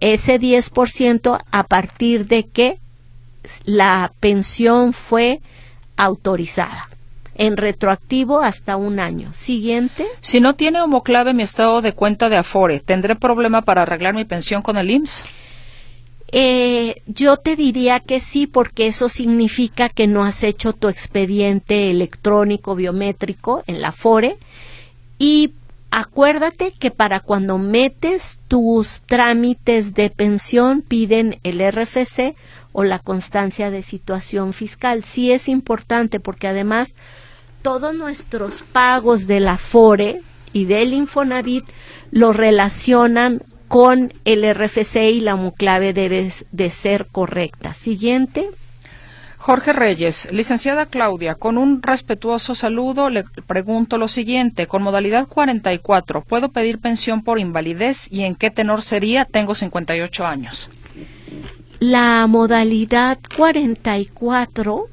[0.00, 2.78] ese 10% a partir de que
[3.64, 5.40] la pensión fue
[5.96, 6.88] autorizada
[7.38, 9.32] en retroactivo hasta un año.
[9.32, 10.06] Siguiente.
[10.20, 14.24] Si no tiene homoclave mi estado de cuenta de Afore, ¿tendré problema para arreglar mi
[14.24, 15.24] pensión con el IMSS?
[16.32, 21.90] Eh, yo te diría que sí, porque eso significa que no has hecho tu expediente
[21.90, 24.36] electrónico biométrico en la FORE
[25.18, 25.52] y
[25.90, 32.34] acuérdate que para cuando metes tus trámites de pensión piden el RFC
[32.72, 35.04] o la constancia de situación fiscal.
[35.04, 36.96] Sí es importante porque además
[37.66, 41.64] todos nuestros pagos de la FORE y del Infonavit
[42.12, 47.74] lo relacionan con el RFC y la muclave debe de ser correcta.
[47.74, 48.48] Siguiente.
[49.36, 54.68] Jorge Reyes, licenciada Claudia, con un respetuoso saludo le pregunto lo siguiente.
[54.68, 59.24] Con modalidad 44, ¿puedo pedir pensión por invalidez y en qué tenor sería?
[59.24, 60.70] Tengo 58 años.
[61.80, 64.88] La modalidad 44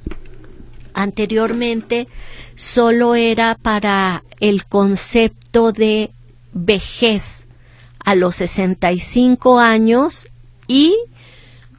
[0.94, 2.08] anteriormente
[2.56, 6.12] solo era para el concepto de
[6.54, 7.46] vejez
[8.04, 10.28] a los 65 años
[10.68, 10.96] y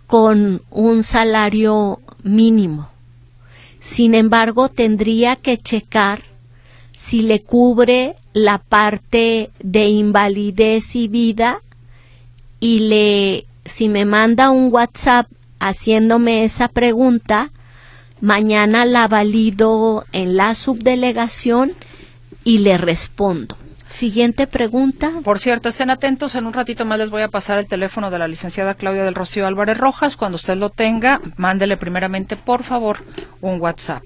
[0.06, 2.88] con un salario mínimo.
[3.80, 6.22] Sin embargo, tendría que checar
[6.96, 11.60] si le cubre la parte de invalidez y vida
[12.60, 15.26] y le si me manda un WhatsApp
[15.58, 17.50] haciéndome esa pregunta,
[18.24, 21.72] mañana la valido en la subdelegación
[22.42, 23.58] y le respondo.
[23.86, 25.12] Siguiente pregunta.
[25.22, 26.34] Por cierto, estén atentos.
[26.34, 29.14] En un ratito más les voy a pasar el teléfono de la licenciada Claudia del
[29.14, 30.16] Rocío Álvarez Rojas.
[30.16, 33.04] Cuando usted lo tenga, mándele primeramente, por favor,
[33.42, 34.02] un WhatsApp.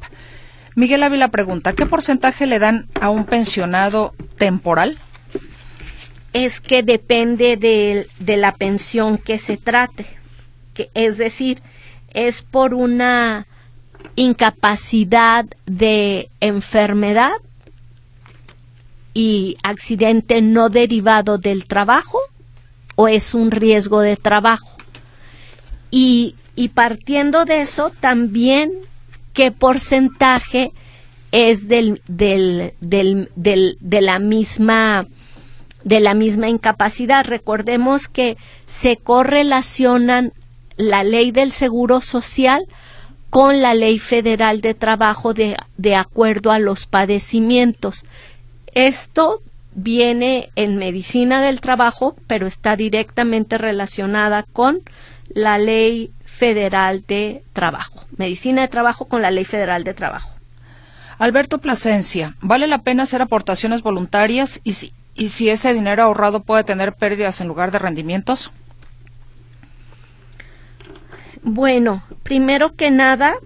[0.74, 4.98] Miguel Ávila pregunta, ¿qué porcentaje le dan a un pensionado temporal?
[6.32, 10.06] Es que depende de, de la pensión que se trate.
[10.74, 11.62] Que, es decir,
[12.12, 13.47] es por una
[14.18, 17.34] incapacidad de enfermedad
[19.14, 22.18] y accidente no derivado del trabajo
[22.96, 24.76] o es un riesgo de trabajo.
[25.92, 28.72] Y, y partiendo de eso, también
[29.34, 30.72] qué porcentaje
[31.30, 33.28] es del, del, del,
[33.80, 35.06] de la misma
[35.84, 37.24] de la misma incapacidad.
[37.24, 40.32] Recordemos que se correlacionan
[40.76, 42.66] la ley del seguro social
[43.30, 48.04] con la ley federal de trabajo de, de acuerdo a los padecimientos.
[48.74, 49.42] Esto
[49.74, 54.80] viene en medicina del trabajo, pero está directamente relacionada con
[55.28, 58.04] la ley federal de trabajo.
[58.16, 60.30] Medicina de trabajo con la ley federal de trabajo.
[61.18, 66.40] Alberto Plasencia, ¿vale la pena hacer aportaciones voluntarias y si, y si ese dinero ahorrado
[66.40, 68.52] puede tener pérdidas en lugar de rendimientos?
[71.42, 73.36] Bueno, primero que nada,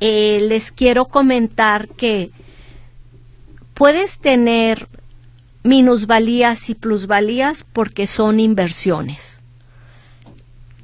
[0.00, 2.30] eh, les quiero comentar que
[3.78, 4.88] Puedes tener
[5.62, 9.38] minusvalías y plusvalías porque son inversiones.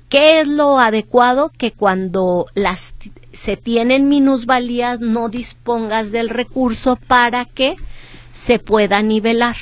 [0.09, 1.51] ¿Qué es lo adecuado?
[1.59, 2.95] Que cuando las
[3.33, 7.75] se tienen minusvalías no dispongas del recurso para que
[8.31, 9.57] se pueda nivelar.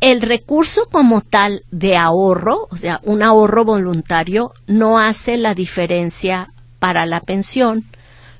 [0.00, 6.52] El recurso como tal de ahorro, o sea, un ahorro voluntario, no hace la diferencia
[6.78, 7.84] para la pensión.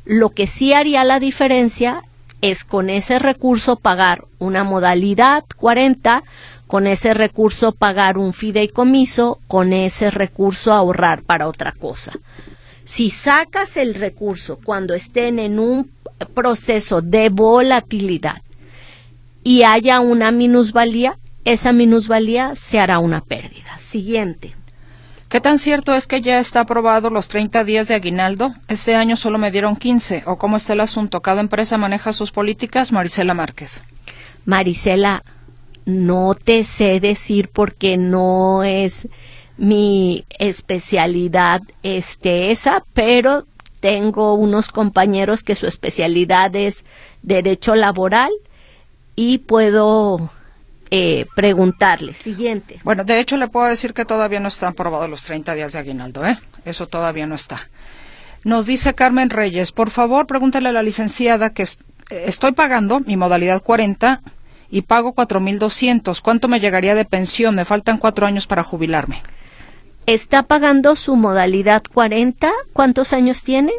[0.05, 2.03] Lo que sí haría la diferencia
[2.43, 6.23] es con ese recurso pagar una modalidad 40,
[6.67, 12.13] con ese recurso pagar un fideicomiso, con ese recurso ahorrar para otra cosa.
[12.85, 15.91] Si sacas el recurso cuando estén en un
[16.35, 18.43] proceso de volatilidad
[19.43, 23.79] y haya una minusvalía, esa minusvalía se hará una pérdida.
[23.79, 24.57] Siguiente.
[25.29, 28.55] ¿Qué tan cierto es que ya está aprobado los 30 días de aguinaldo?
[28.67, 30.25] Este año solo me dieron 15.
[30.27, 31.23] ¿O cómo está el asunto?
[31.23, 32.91] ¿Cada empresa maneja sus políticas?
[32.91, 33.83] Marisela Márquez.
[34.45, 35.23] Marisela,
[35.85, 39.09] no te sé decir porque no es
[39.57, 43.47] mi especialidad este esa, pero
[43.79, 46.85] tengo unos compañeros que su especialidad es
[47.23, 48.33] derecho laboral
[49.15, 50.31] y puedo
[50.91, 52.15] eh, preguntarle.
[52.15, 52.81] Siguiente.
[52.85, 55.81] Bueno, de hecho le puedo decir que todavía no están aprobados los 30 días de
[55.81, 56.39] aguinaldo, ¿eh?
[56.65, 57.59] Eso todavía no está.
[58.45, 61.67] Nos dice Carmen Reyes, por favor, pregúntale a la licenciada que
[62.11, 64.23] estoy pagando mi modalidad 40
[64.71, 66.21] y pago 4.200.
[66.21, 67.57] ¿Cuánto me llegaría de pensión?
[67.57, 69.23] Me faltan cuatro años para jubilarme.
[70.07, 72.53] ¿Está pagando su modalidad 40?
[72.73, 73.73] ¿Cuántos años tiene?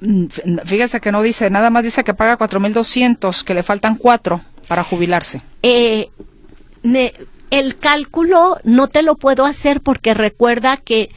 [0.00, 0.26] Mm,
[0.64, 4.84] fíjese que no dice, nada más dice que paga 4.200, que le faltan cuatro para
[4.84, 5.42] jubilarse.
[5.62, 6.08] Eh,
[7.50, 11.10] el cálculo no te lo puedo hacer porque recuerda que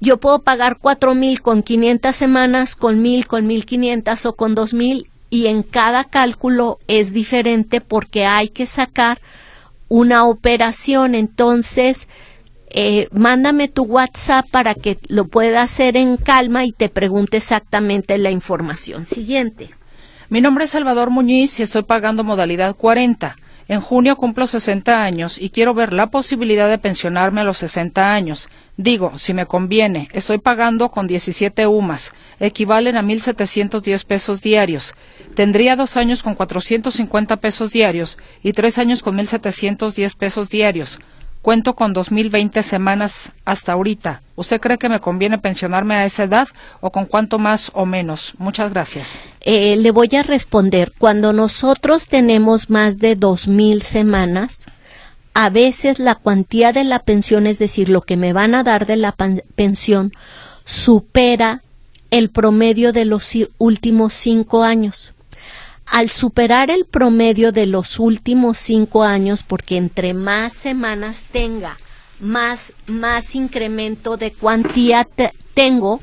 [0.00, 5.46] yo puedo pagar 4.000 con 500 semanas, con 1.000, con 1.500 o con 2.000 y
[5.46, 9.20] en cada cálculo es diferente porque hay que sacar
[9.88, 11.14] una operación.
[11.14, 12.08] Entonces,
[12.68, 18.18] eh, mándame tu WhatsApp para que lo pueda hacer en calma y te pregunte exactamente
[18.18, 19.04] la información.
[19.04, 19.70] Siguiente.
[20.28, 23.36] Mi nombre es Salvador Muñiz y estoy pagando modalidad 40.
[23.68, 28.12] En junio cumplo 60 años y quiero ver la posibilidad de pensionarme a los 60
[28.12, 28.48] años.
[28.76, 34.94] Digo, si me conviene, estoy pagando con 17 UMAS, equivalen a 1.710 pesos diarios.
[35.36, 40.98] Tendría dos años con 450 pesos diarios y tres años con 1.710 pesos diarios.
[41.46, 44.20] Cuento con 2.020 semanas hasta ahorita.
[44.34, 46.48] ¿Usted cree que me conviene pensionarme a esa edad
[46.80, 48.34] o con cuánto más o menos?
[48.38, 49.20] Muchas gracias.
[49.42, 50.92] Eh, le voy a responder.
[50.98, 54.58] Cuando nosotros tenemos más de 2.000 semanas,
[55.34, 58.84] a veces la cuantía de la pensión, es decir, lo que me van a dar
[58.84, 59.14] de la
[59.54, 60.10] pensión,
[60.64, 61.62] supera
[62.10, 65.14] el promedio de los últimos cinco años
[65.86, 71.78] al superar el promedio de los últimos cinco años, porque entre más semanas tenga,
[72.20, 75.06] más, más incremento de cuantía
[75.54, 76.00] tengo,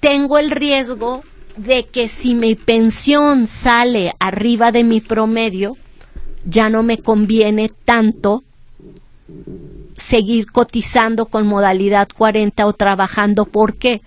[0.00, 1.22] tengo el riesgo
[1.56, 5.76] de que si mi pensión sale arriba de mi promedio,
[6.44, 8.44] ya no me conviene tanto
[9.96, 13.46] seguir cotizando con modalidad 40 o trabajando.
[13.46, 14.02] ¿Por qué?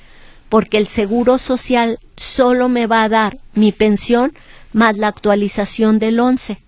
[0.48, 4.34] Porque el seguro social solo me va a dar mi pensión
[4.74, 6.62] más la actualización del 11.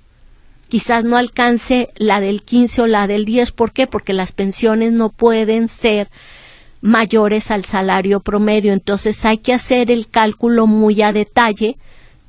[0.69, 3.51] Quizás no alcance la del 15 o la del 10.
[3.51, 3.87] ¿Por qué?
[3.87, 6.09] Porque las pensiones no pueden ser
[6.81, 8.73] mayores al salario promedio.
[8.73, 11.77] Entonces hay que hacer el cálculo muy a detalle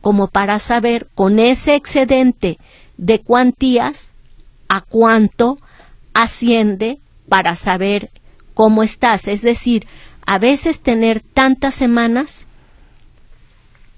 [0.00, 2.58] como para saber con ese excedente
[2.96, 4.10] de cuantías
[4.68, 5.58] a cuánto
[6.12, 6.98] asciende
[7.28, 8.10] para saber
[8.54, 9.28] cómo estás.
[9.28, 9.86] Es decir,
[10.26, 12.46] a veces tener tantas semanas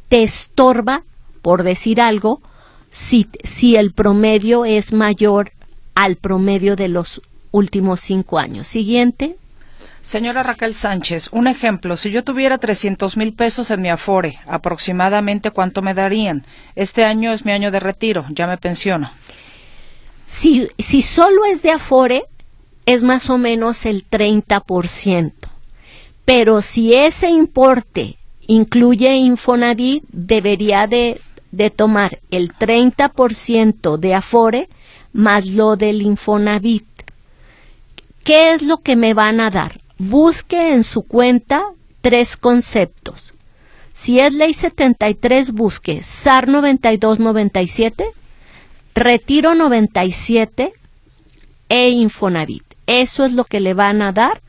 [0.08, 1.02] te estorba
[1.44, 2.40] por decir algo,
[2.90, 5.52] si, si el promedio es mayor
[5.94, 7.20] al promedio de los
[7.50, 8.66] últimos cinco años.
[8.66, 9.36] Siguiente.
[10.00, 15.50] Señora Raquel Sánchez, un ejemplo, si yo tuviera 300 mil pesos en mi Afore, aproximadamente
[15.50, 16.46] cuánto me darían.
[16.76, 19.12] Este año es mi año de retiro, ya me pensiono.
[20.26, 22.24] Si, si solo es de Afore,
[22.86, 25.32] es más o menos el 30%.
[26.24, 28.16] Pero si ese importe
[28.46, 31.20] incluye Infonavit, debería de
[31.56, 34.68] de tomar el 30% de Afore
[35.12, 36.86] más lo del Infonavit.
[38.24, 39.80] ¿Qué es lo que me van a dar?
[39.98, 41.64] Busque en su cuenta
[42.00, 43.34] tres conceptos.
[43.92, 48.10] Si es ley 73, busque SAR 9297,
[48.94, 50.72] Retiro 97
[51.68, 52.64] e Infonavit.
[52.86, 54.42] Eso es lo que le van a dar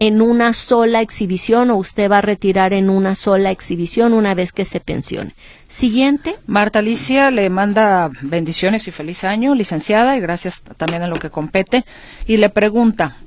[0.00, 4.50] en una sola exhibición o usted va a retirar en una sola exhibición una vez
[4.50, 5.34] que se pensione.
[5.68, 6.36] Siguiente.
[6.46, 11.28] Marta Alicia le manda bendiciones y feliz año, licenciada, y gracias también en lo que
[11.28, 11.84] compete.
[12.26, 13.18] Y le pregunta,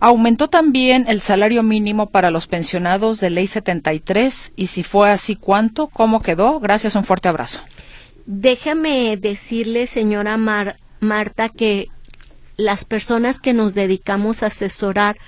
[0.00, 4.54] ¿aumentó también el salario mínimo para los pensionados de ley 73?
[4.56, 5.88] Y si fue así, ¿cuánto?
[5.88, 6.60] ¿Cómo quedó?
[6.60, 7.60] Gracias, un fuerte abrazo.
[8.24, 10.38] Déjame decirle, señora
[10.98, 11.88] Marta, que
[12.56, 15.18] las personas que nos dedicamos a asesorar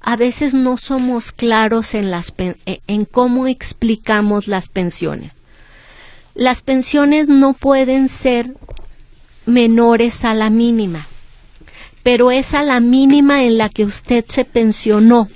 [0.00, 5.36] a veces no somos claros en, las e, en cómo explicamos las pensiones.
[6.34, 8.54] Las pensiones no pueden ser
[9.46, 11.08] menores a la mínima,
[12.02, 15.28] pero es a la mínima en la que usted se pensionó.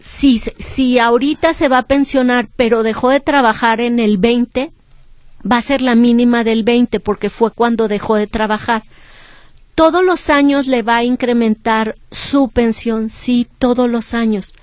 [0.00, 4.72] Si, si ahorita se va a pensionar, pero dejó de trabajar en el 20,
[5.50, 8.82] va a ser la mínima del 20 porque fue cuando dejó de trabajar
[9.76, 14.54] todos los años le va a incrementar su pensión, sí, todos los años,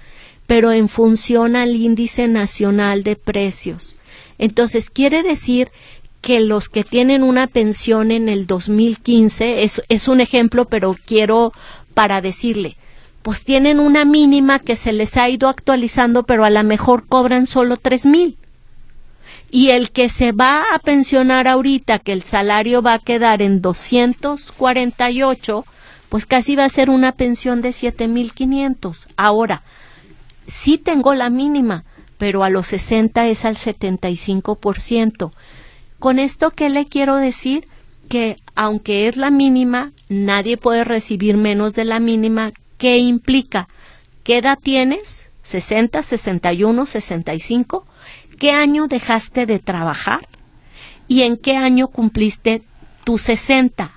[0.48, 3.96] pero en función al índice nacional de precios.
[4.40, 5.72] Entonces, quiere decir
[6.22, 11.54] que los que tienen una pensión en el 2015, es, es un ejemplo, pero quiero
[11.94, 12.76] para decirle,
[13.22, 17.46] pues tienen una mínima que se les ha ido actualizando, pero a lo mejor cobran
[17.46, 18.38] solo tres mil.
[19.54, 23.62] Y el que se va a pensionar ahorita, que el salario va a quedar en
[23.62, 25.64] 248,
[26.10, 29.10] pues casi va a ser una pensión de 7500.
[29.16, 29.62] Ahora,
[30.48, 31.84] sí tengo la mínima,
[32.18, 35.32] pero a los 60 es al 75%.
[36.00, 37.68] Con esto, ¿qué le quiero decir?
[38.10, 42.54] Que aunque es la mínima, nadie puede recibir menos de la mínima.
[42.80, 43.68] ¿Qué implica?
[44.24, 45.30] ¿Qué edad tienes?
[45.46, 47.86] ¿60, 61, 65?
[48.44, 50.28] ¿Qué año dejaste de trabajar?
[51.08, 52.62] ¿Y en qué año cumpliste
[53.06, 53.92] tus 60?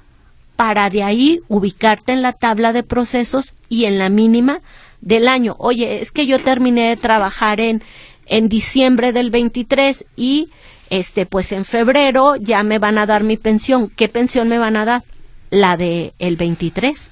[0.54, 4.60] Para de ahí ubicarte en la tabla de procesos y en la mínima
[5.00, 5.56] del año.
[5.58, 7.82] Oye, es que yo terminé de trabajar en,
[8.26, 10.50] en diciembre del 23 y
[10.90, 13.88] este pues en febrero ya me van a dar mi pensión.
[13.88, 15.02] ¿Qué pensión me van a dar?
[15.50, 17.10] La de el 23,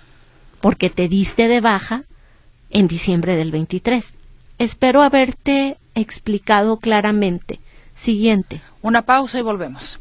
[0.61, 2.05] porque te diste de baja
[2.70, 4.14] en diciembre del 23.
[4.61, 7.61] Espero haberte explicado claramente.
[7.95, 8.61] Siguiente.
[8.82, 10.01] Una pausa y volvemos.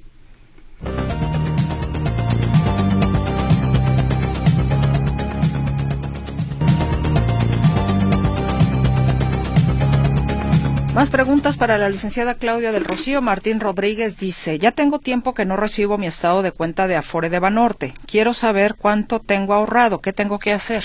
[10.96, 13.20] Más preguntas para la licenciada Claudia del Rocío.
[13.20, 17.32] Martín Rodríguez dice, ya tengo tiempo que no recibo mi estado de cuenta de Afore
[17.32, 17.96] de Banorte.
[18.06, 20.02] Quiero saber cuánto tengo ahorrado.
[20.02, 20.84] ¿Qué tengo que hacer?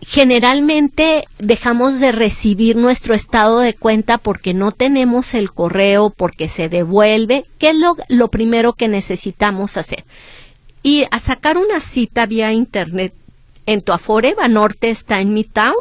[0.00, 6.68] Generalmente dejamos de recibir nuestro estado de cuenta porque no tenemos el correo, porque se
[6.68, 7.44] devuelve.
[7.58, 7.76] ¿Qué es
[8.08, 10.04] lo, primero que necesitamos hacer?
[10.82, 13.14] Ir a sacar una cita vía internet.
[13.66, 15.74] En tu Afore Banorte está en mi town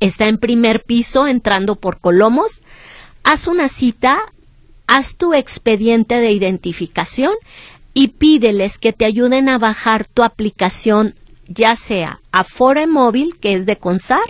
[0.00, 2.62] está en primer piso entrando por Colomos,
[3.24, 4.20] haz una cita,
[4.86, 7.32] haz tu expediente de identificación
[7.94, 11.14] y pídeles que te ayuden a bajar tu aplicación,
[11.48, 14.22] ya sea Afore Móvil, que es de Consar,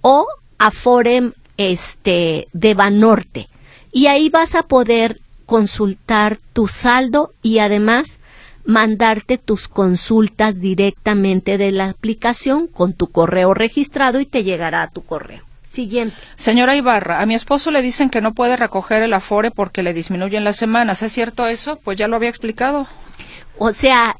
[0.00, 0.26] o
[0.58, 3.48] Afore este, de Banorte.
[3.90, 8.18] Y ahí vas a poder consultar tu saldo y además
[8.64, 14.90] mandarte tus consultas directamente de la aplicación con tu correo registrado y te llegará a
[14.90, 15.42] tu correo.
[15.66, 16.16] Siguiente.
[16.34, 19.94] Señora Ibarra, a mi esposo le dicen que no puede recoger el afore porque le
[19.94, 21.02] disminuyen las semanas.
[21.02, 21.76] ¿Es cierto eso?
[21.76, 22.86] Pues ya lo había explicado.
[23.58, 24.18] O sea,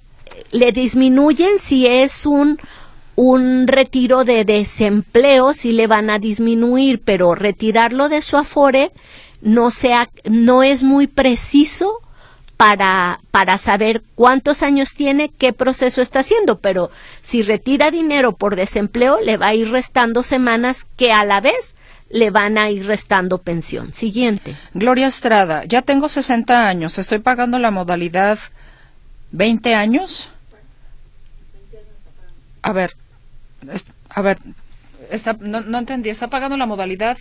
[0.50, 2.58] le disminuyen si es un
[3.14, 8.92] un retiro de desempleo, si le van a disminuir, pero retirarlo de su afore
[9.42, 12.00] no sea no es muy preciso
[12.56, 18.54] para, para saber cuántos años tiene, qué proceso está haciendo, pero si retira dinero por
[18.54, 21.74] desempleo, le va a ir restando semanas que a la vez
[22.08, 23.92] le van a ir restando pensión.
[23.92, 24.54] Siguiente.
[24.74, 28.38] Gloria Estrada, ya tengo 60 años, estoy pagando la modalidad
[29.32, 30.30] 20 años.
[32.62, 32.96] A ver,
[34.08, 34.38] a ver,
[35.40, 37.18] no, no entendí, está pagando la modalidad.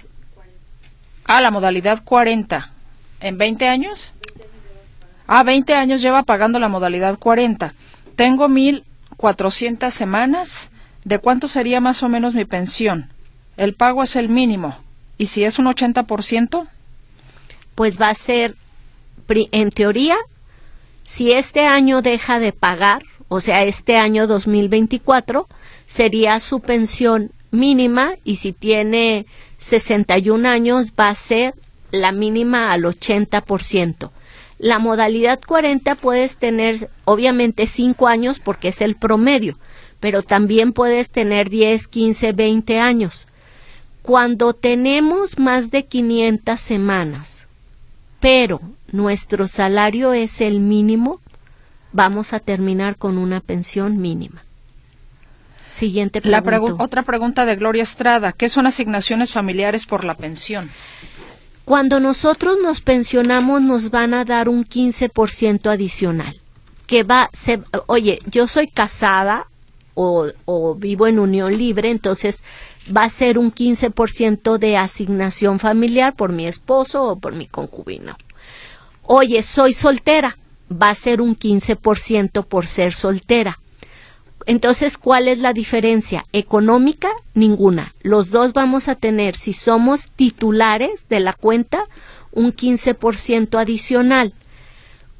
[1.25, 2.71] Ah, la modalidad 40.
[3.21, 4.13] ¿En 20 años?
[5.27, 7.73] Ah, 20 años lleva pagando la modalidad 40.
[8.15, 10.69] Tengo 1.400 semanas.
[11.03, 13.09] ¿De cuánto sería más o menos mi pensión?
[13.57, 14.77] El pago es el mínimo.
[15.17, 16.67] ¿Y si es un 80%?
[17.75, 18.55] Pues va a ser,
[19.29, 20.15] en teoría,
[21.11, 25.45] si este año deja de pagar, o sea, este año 2024,
[25.85, 29.25] sería su pensión mínima y si tiene
[29.57, 31.53] 61 años va a ser
[31.91, 34.09] la mínima al 80%.
[34.57, 39.57] La modalidad 40 puedes tener obviamente 5 años porque es el promedio,
[39.99, 43.27] pero también puedes tener 10, 15, 20 años.
[44.01, 47.47] Cuando tenemos más de 500 semanas,
[48.21, 48.61] pero
[48.91, 51.19] nuestro salario es el mínimo,
[51.91, 54.43] vamos a terminar con una pensión mínima.
[55.69, 56.83] Siguiente pregunta.
[56.83, 58.33] otra pregunta de Gloria Estrada.
[58.33, 60.69] ¿Qué son asignaciones familiares por la pensión?
[61.63, 66.37] Cuando nosotros nos pensionamos nos van a dar un 15% adicional.
[66.87, 69.47] Que va, se, oye, yo soy casada
[69.93, 72.43] o, o vivo en unión libre, entonces
[72.95, 78.17] va a ser un 15% de asignación familiar por mi esposo o por mi concubino.
[79.03, 80.37] Oye, soy soltera,
[80.71, 83.59] va a ser un 15% por ser soltera.
[84.45, 86.23] Entonces, ¿cuál es la diferencia?
[86.33, 87.93] Económica, ninguna.
[88.01, 91.83] Los dos vamos a tener, si somos titulares de la cuenta,
[92.31, 94.33] un 15% adicional.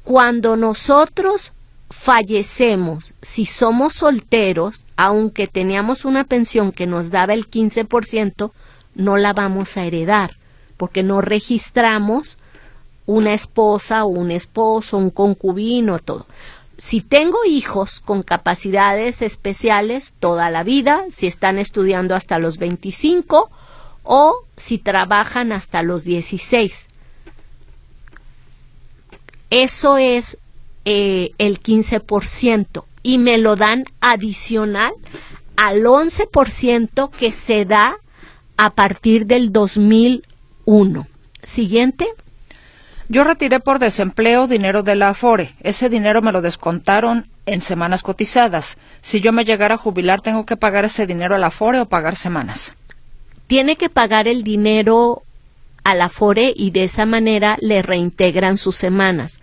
[0.02, 1.52] Cuando nosotros
[1.90, 8.50] fallecemos, si somos solteros, aunque teníamos una pensión que nos daba el 15%,
[8.94, 10.36] no la vamos a heredar,
[10.76, 12.38] porque no registramos
[13.06, 16.26] una esposa o un esposo, un concubino, todo
[16.82, 23.50] si tengo hijos con capacidades especiales toda la vida, si están estudiando hasta los 25
[24.02, 26.88] o si trabajan hasta los 16.
[29.50, 30.38] eso es
[30.84, 34.92] eh, el 15% y me lo dan adicional
[35.56, 37.96] al 11% que se da
[38.56, 41.06] a partir del 2001.
[41.44, 42.08] Siguiente.
[43.12, 45.54] Yo retiré por desempleo dinero de la Afore.
[45.60, 48.78] Ese dinero me lo descontaron en semanas cotizadas.
[49.02, 51.84] Si yo me llegara a jubilar, ¿tengo que pagar ese dinero a la Afore o
[51.84, 52.72] pagar semanas?
[53.48, 55.24] Tiene que pagar el dinero
[55.84, 59.40] a la Afore y de esa manera le reintegran sus semanas.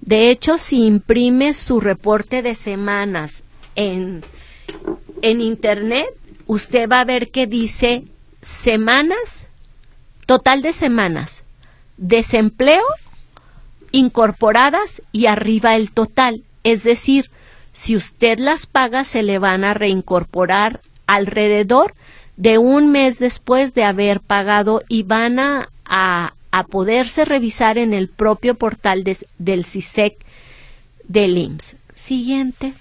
[0.00, 3.44] De hecho, si imprime su reporte de semanas
[3.76, 4.24] en,
[5.20, 6.08] en Internet,
[6.46, 8.02] usted va a ver que dice
[8.40, 9.46] semanas,
[10.24, 11.44] total de semanas,
[11.98, 12.80] desempleo,
[13.92, 16.42] incorporadas y arriba el total.
[16.64, 17.30] Es decir,
[17.72, 21.94] si usted las paga, se le van a reincorporar alrededor
[22.36, 26.32] de un mes después de haber pagado y van a, a,
[26.70, 29.04] poderse revisar en el propio portal
[29.38, 30.16] del CISEC
[31.04, 31.76] del IMSS.
[31.94, 32.74] Siguiente.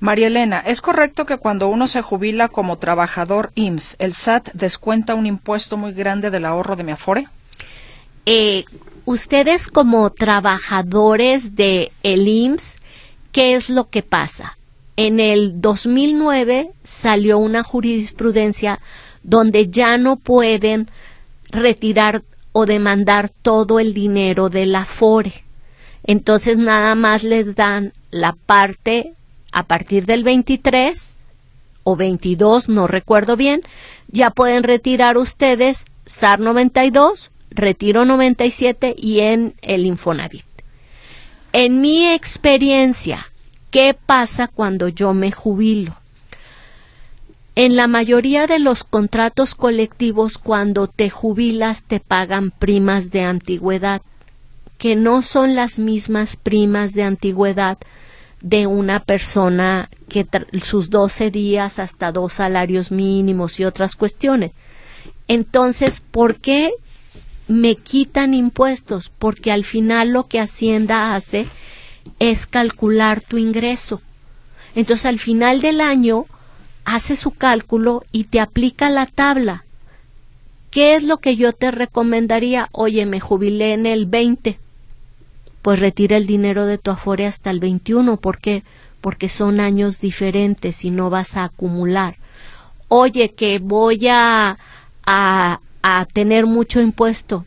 [0.00, 5.14] María Elena, ¿es correcto que cuando uno se jubila como trabajador IMSS, el SAT descuenta
[5.14, 7.28] un impuesto muy grande del ahorro de mi Afore?
[8.26, 8.64] Eh,
[9.04, 12.76] ustedes como trabajadores de el IMSS,
[13.32, 14.56] ¿qué es lo que pasa?
[14.96, 18.80] En el 2009 salió una jurisprudencia
[19.22, 20.90] donde ya no pueden
[21.50, 22.22] retirar
[22.52, 25.44] o demandar todo el dinero del Afore.
[26.04, 29.14] Entonces nada más les dan la parte
[29.52, 31.14] a partir del 23
[31.84, 33.62] o 22, no recuerdo bien,
[34.08, 40.44] ya pueden retirar ustedes SAR 92, Retiro 97 y en el Infonavit.
[41.52, 43.28] En mi experiencia,
[43.70, 45.96] ¿qué pasa cuando yo me jubilo?
[47.54, 54.00] En la mayoría de los contratos colectivos, cuando te jubilas, te pagan primas de antigüedad,
[54.78, 57.76] que no son las mismas primas de antigüedad
[58.40, 60.26] de una persona que
[60.64, 64.52] sus 12 días hasta dos salarios mínimos y otras cuestiones.
[65.28, 66.72] Entonces, ¿por qué
[67.48, 69.10] me quitan impuestos?
[69.18, 71.46] Porque al final lo que Hacienda hace
[72.18, 74.00] es calcular tu ingreso.
[74.74, 76.26] Entonces, al final del año,
[76.84, 79.64] hace su cálculo y te aplica la tabla.
[80.70, 82.68] ¿Qué es lo que yo te recomendaría?
[82.72, 84.58] Oye, me jubilé en el 20.
[85.60, 88.16] Pues retira el dinero de tu afore hasta el 21.
[88.16, 88.64] ¿Por qué?
[89.00, 92.16] Porque son años diferentes y no vas a acumular.
[92.88, 94.58] Oye, que voy a,
[95.06, 97.44] a, a tener mucho impuesto.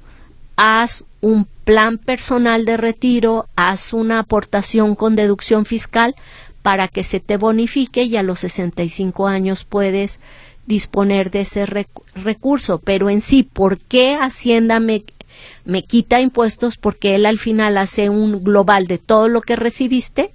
[0.58, 6.16] Haz un plan personal de retiro, haz una aportación con deducción fiscal
[6.62, 10.20] para que se te bonifique y a los 65 años puedes
[10.66, 11.66] disponer de ese
[12.16, 12.80] recurso.
[12.80, 15.04] Pero en sí, ¿por qué Hacienda me,
[15.64, 16.78] me quita impuestos?
[16.78, 20.32] Porque él al final hace un global de todo lo que recibiste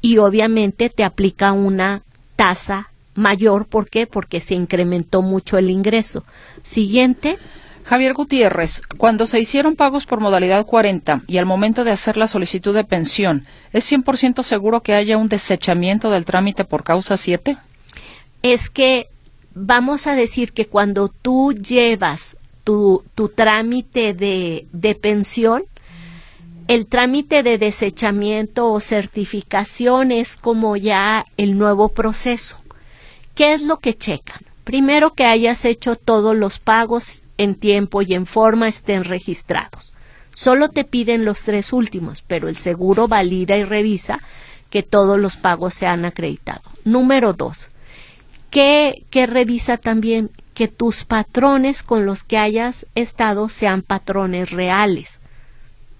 [0.00, 2.02] y obviamente te aplica una
[2.36, 3.66] tasa mayor.
[3.66, 4.06] ¿Por qué?
[4.06, 6.24] Porque se incrementó mucho el ingreso.
[6.62, 7.38] Siguiente.
[7.84, 12.28] Javier Gutiérrez, cuando se hicieron pagos por modalidad 40 y al momento de hacer la
[12.28, 17.56] solicitud de pensión, ¿es 100% seguro que haya un desechamiento del trámite por causa 7?
[18.42, 19.08] Es que
[19.54, 25.64] vamos a decir que cuando tú llevas tu, tu trámite de, de pensión,
[26.66, 32.58] el trámite de desechamiento o certificación es como ya el nuevo proceso.
[33.38, 34.40] ¿Qué es lo que checan?
[34.64, 39.92] Primero que hayas hecho todos los pagos en tiempo y en forma estén registrados.
[40.34, 44.18] Solo te piden los tres últimos, pero el seguro valida y revisa
[44.70, 46.62] que todos los pagos se han acreditado.
[46.84, 47.68] Número dos,
[48.50, 55.20] que, revisa también que tus patrones con los que hayas estado sean patrones reales.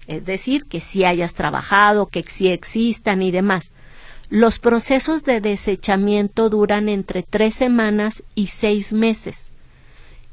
[0.07, 3.71] Es decir, que si hayas trabajado, que sí existan y demás.
[4.29, 9.49] Los procesos de desechamiento duran entre tres semanas y seis meses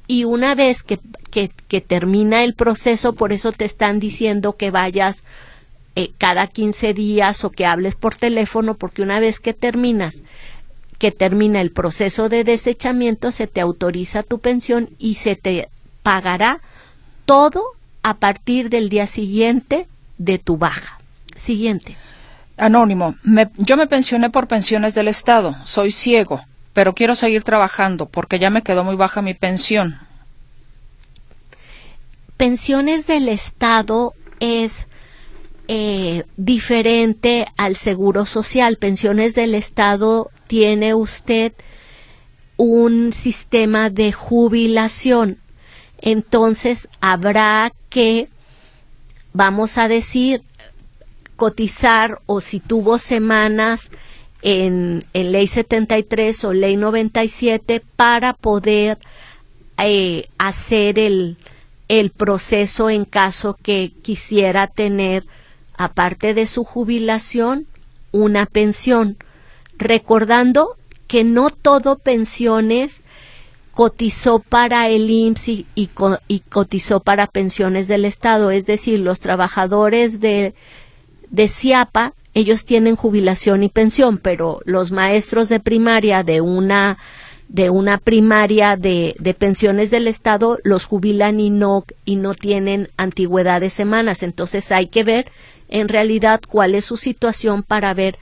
[0.07, 5.25] y una vez que, que, termina el proceso, por eso te están diciendo que vayas
[5.97, 10.23] eh, cada 15 días o que hables por teléfono, porque una vez que terminas,
[10.99, 15.69] que termina el proceso de desechamiento, se te autoriza tu pensión y se te
[16.03, 16.61] pagará
[17.25, 17.65] todo
[18.03, 19.89] a partir del día siguiente
[20.19, 21.01] de tu baja.
[21.35, 21.97] Siguiente.
[22.57, 23.17] Anónimo,
[23.57, 26.43] yo me pensioné por pensiones del Estado, soy ciego
[26.77, 29.99] pero quiero seguir trabajando porque ya me quedó muy baja mi pensión.
[32.37, 34.87] Pensiones del Estado es
[35.69, 38.77] eh, diferente al seguro social.
[38.77, 41.55] Pensiones del Estado tiene usted
[42.59, 45.39] un sistema de jubilación.
[46.03, 48.29] Entonces habrá que,
[49.33, 50.43] vamos a decir,
[51.37, 53.91] cotizar o si tuvo semanas
[54.43, 58.99] en, en ley 73 o ley 97 para poder
[59.79, 61.37] eh, hacer el,
[61.89, 65.25] el proceso en caso que quisiera tener,
[65.77, 67.67] aparte de su jubilación,
[68.13, 69.17] una pensión.
[69.79, 70.77] Recordando
[71.07, 73.03] que no todo pensiones
[73.73, 80.19] cotizó para el IMSS y, y, cotizó para pensiones del Estado, es decir, los trabajadores
[80.19, 80.55] de,
[81.31, 86.99] de CIAPA, ellos tienen jubilación y pensión, pero los maestros de primaria de una
[87.49, 92.89] de una primaria de, de pensiones del Estado los jubilan y no, y no tienen
[92.97, 94.25] antigüedad de semanas.
[94.25, 95.31] Entonces hay que ver
[95.69, 98.19] en realidad cuál es su situación para ver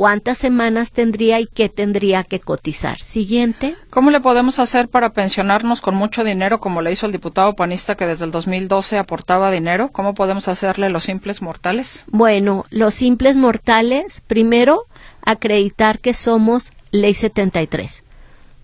[0.00, 2.98] cuántas semanas tendría y qué tendría que cotizar.
[2.98, 3.76] Siguiente.
[3.90, 7.96] ¿Cómo le podemos hacer para pensionarnos con mucho dinero como le hizo el diputado panista
[7.96, 9.90] que desde el 2012 aportaba dinero?
[9.92, 12.06] ¿Cómo podemos hacerle los simples mortales?
[12.06, 14.86] Bueno, los simples mortales, primero,
[15.20, 18.02] acreditar que somos ley 73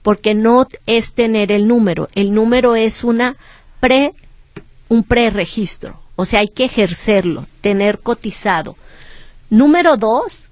[0.00, 3.36] porque no es tener el número, el número es una
[3.80, 4.14] pre
[4.88, 8.74] un preregistro, o sea, hay que ejercerlo, tener cotizado.
[9.50, 10.45] Número dos,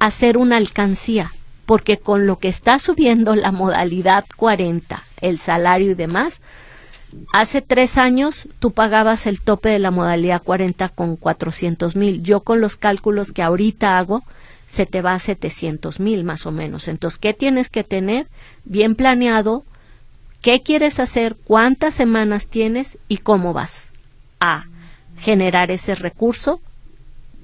[0.00, 1.32] hacer una alcancía,
[1.66, 6.40] porque con lo que está subiendo la modalidad 40, el salario y demás,
[7.32, 12.22] hace tres años tú pagabas el tope de la modalidad 40 con 400 mil.
[12.22, 14.24] Yo con los cálculos que ahorita hago,
[14.66, 16.88] se te va a 700 mil más o menos.
[16.88, 18.28] Entonces, ¿qué tienes que tener?
[18.64, 19.64] Bien planeado,
[20.40, 23.88] qué quieres hacer, cuántas semanas tienes y cómo vas
[24.40, 24.64] a
[25.18, 26.62] generar ese recurso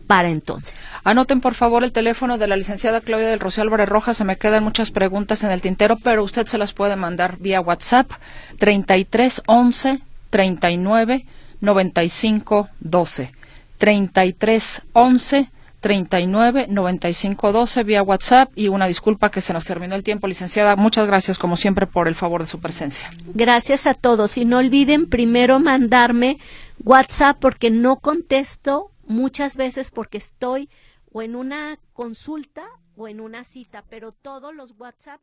[0.06, 0.74] para entonces.
[1.04, 4.16] Anoten por favor el teléfono de la licenciada Claudia del Rocío Álvarez Rojas.
[4.16, 7.60] Se me quedan muchas preguntas en el tintero, pero usted se las puede mandar vía
[7.60, 8.10] WhatsApp
[8.58, 10.00] 33 11
[10.30, 11.26] 39
[11.60, 13.32] 95 12.
[13.78, 15.50] 33 11
[15.80, 20.74] 39 95 12 vía WhatsApp y una disculpa que se nos terminó el tiempo, licenciada.
[20.76, 23.08] Muchas gracias como siempre por el favor de su presencia.
[23.34, 26.38] Gracias a todos y no olviden primero mandarme
[26.82, 30.68] WhatsApp porque no contesto muchas veces porque estoy
[31.12, 35.22] o en una consulta o en una cita, pero todos los WhatsApp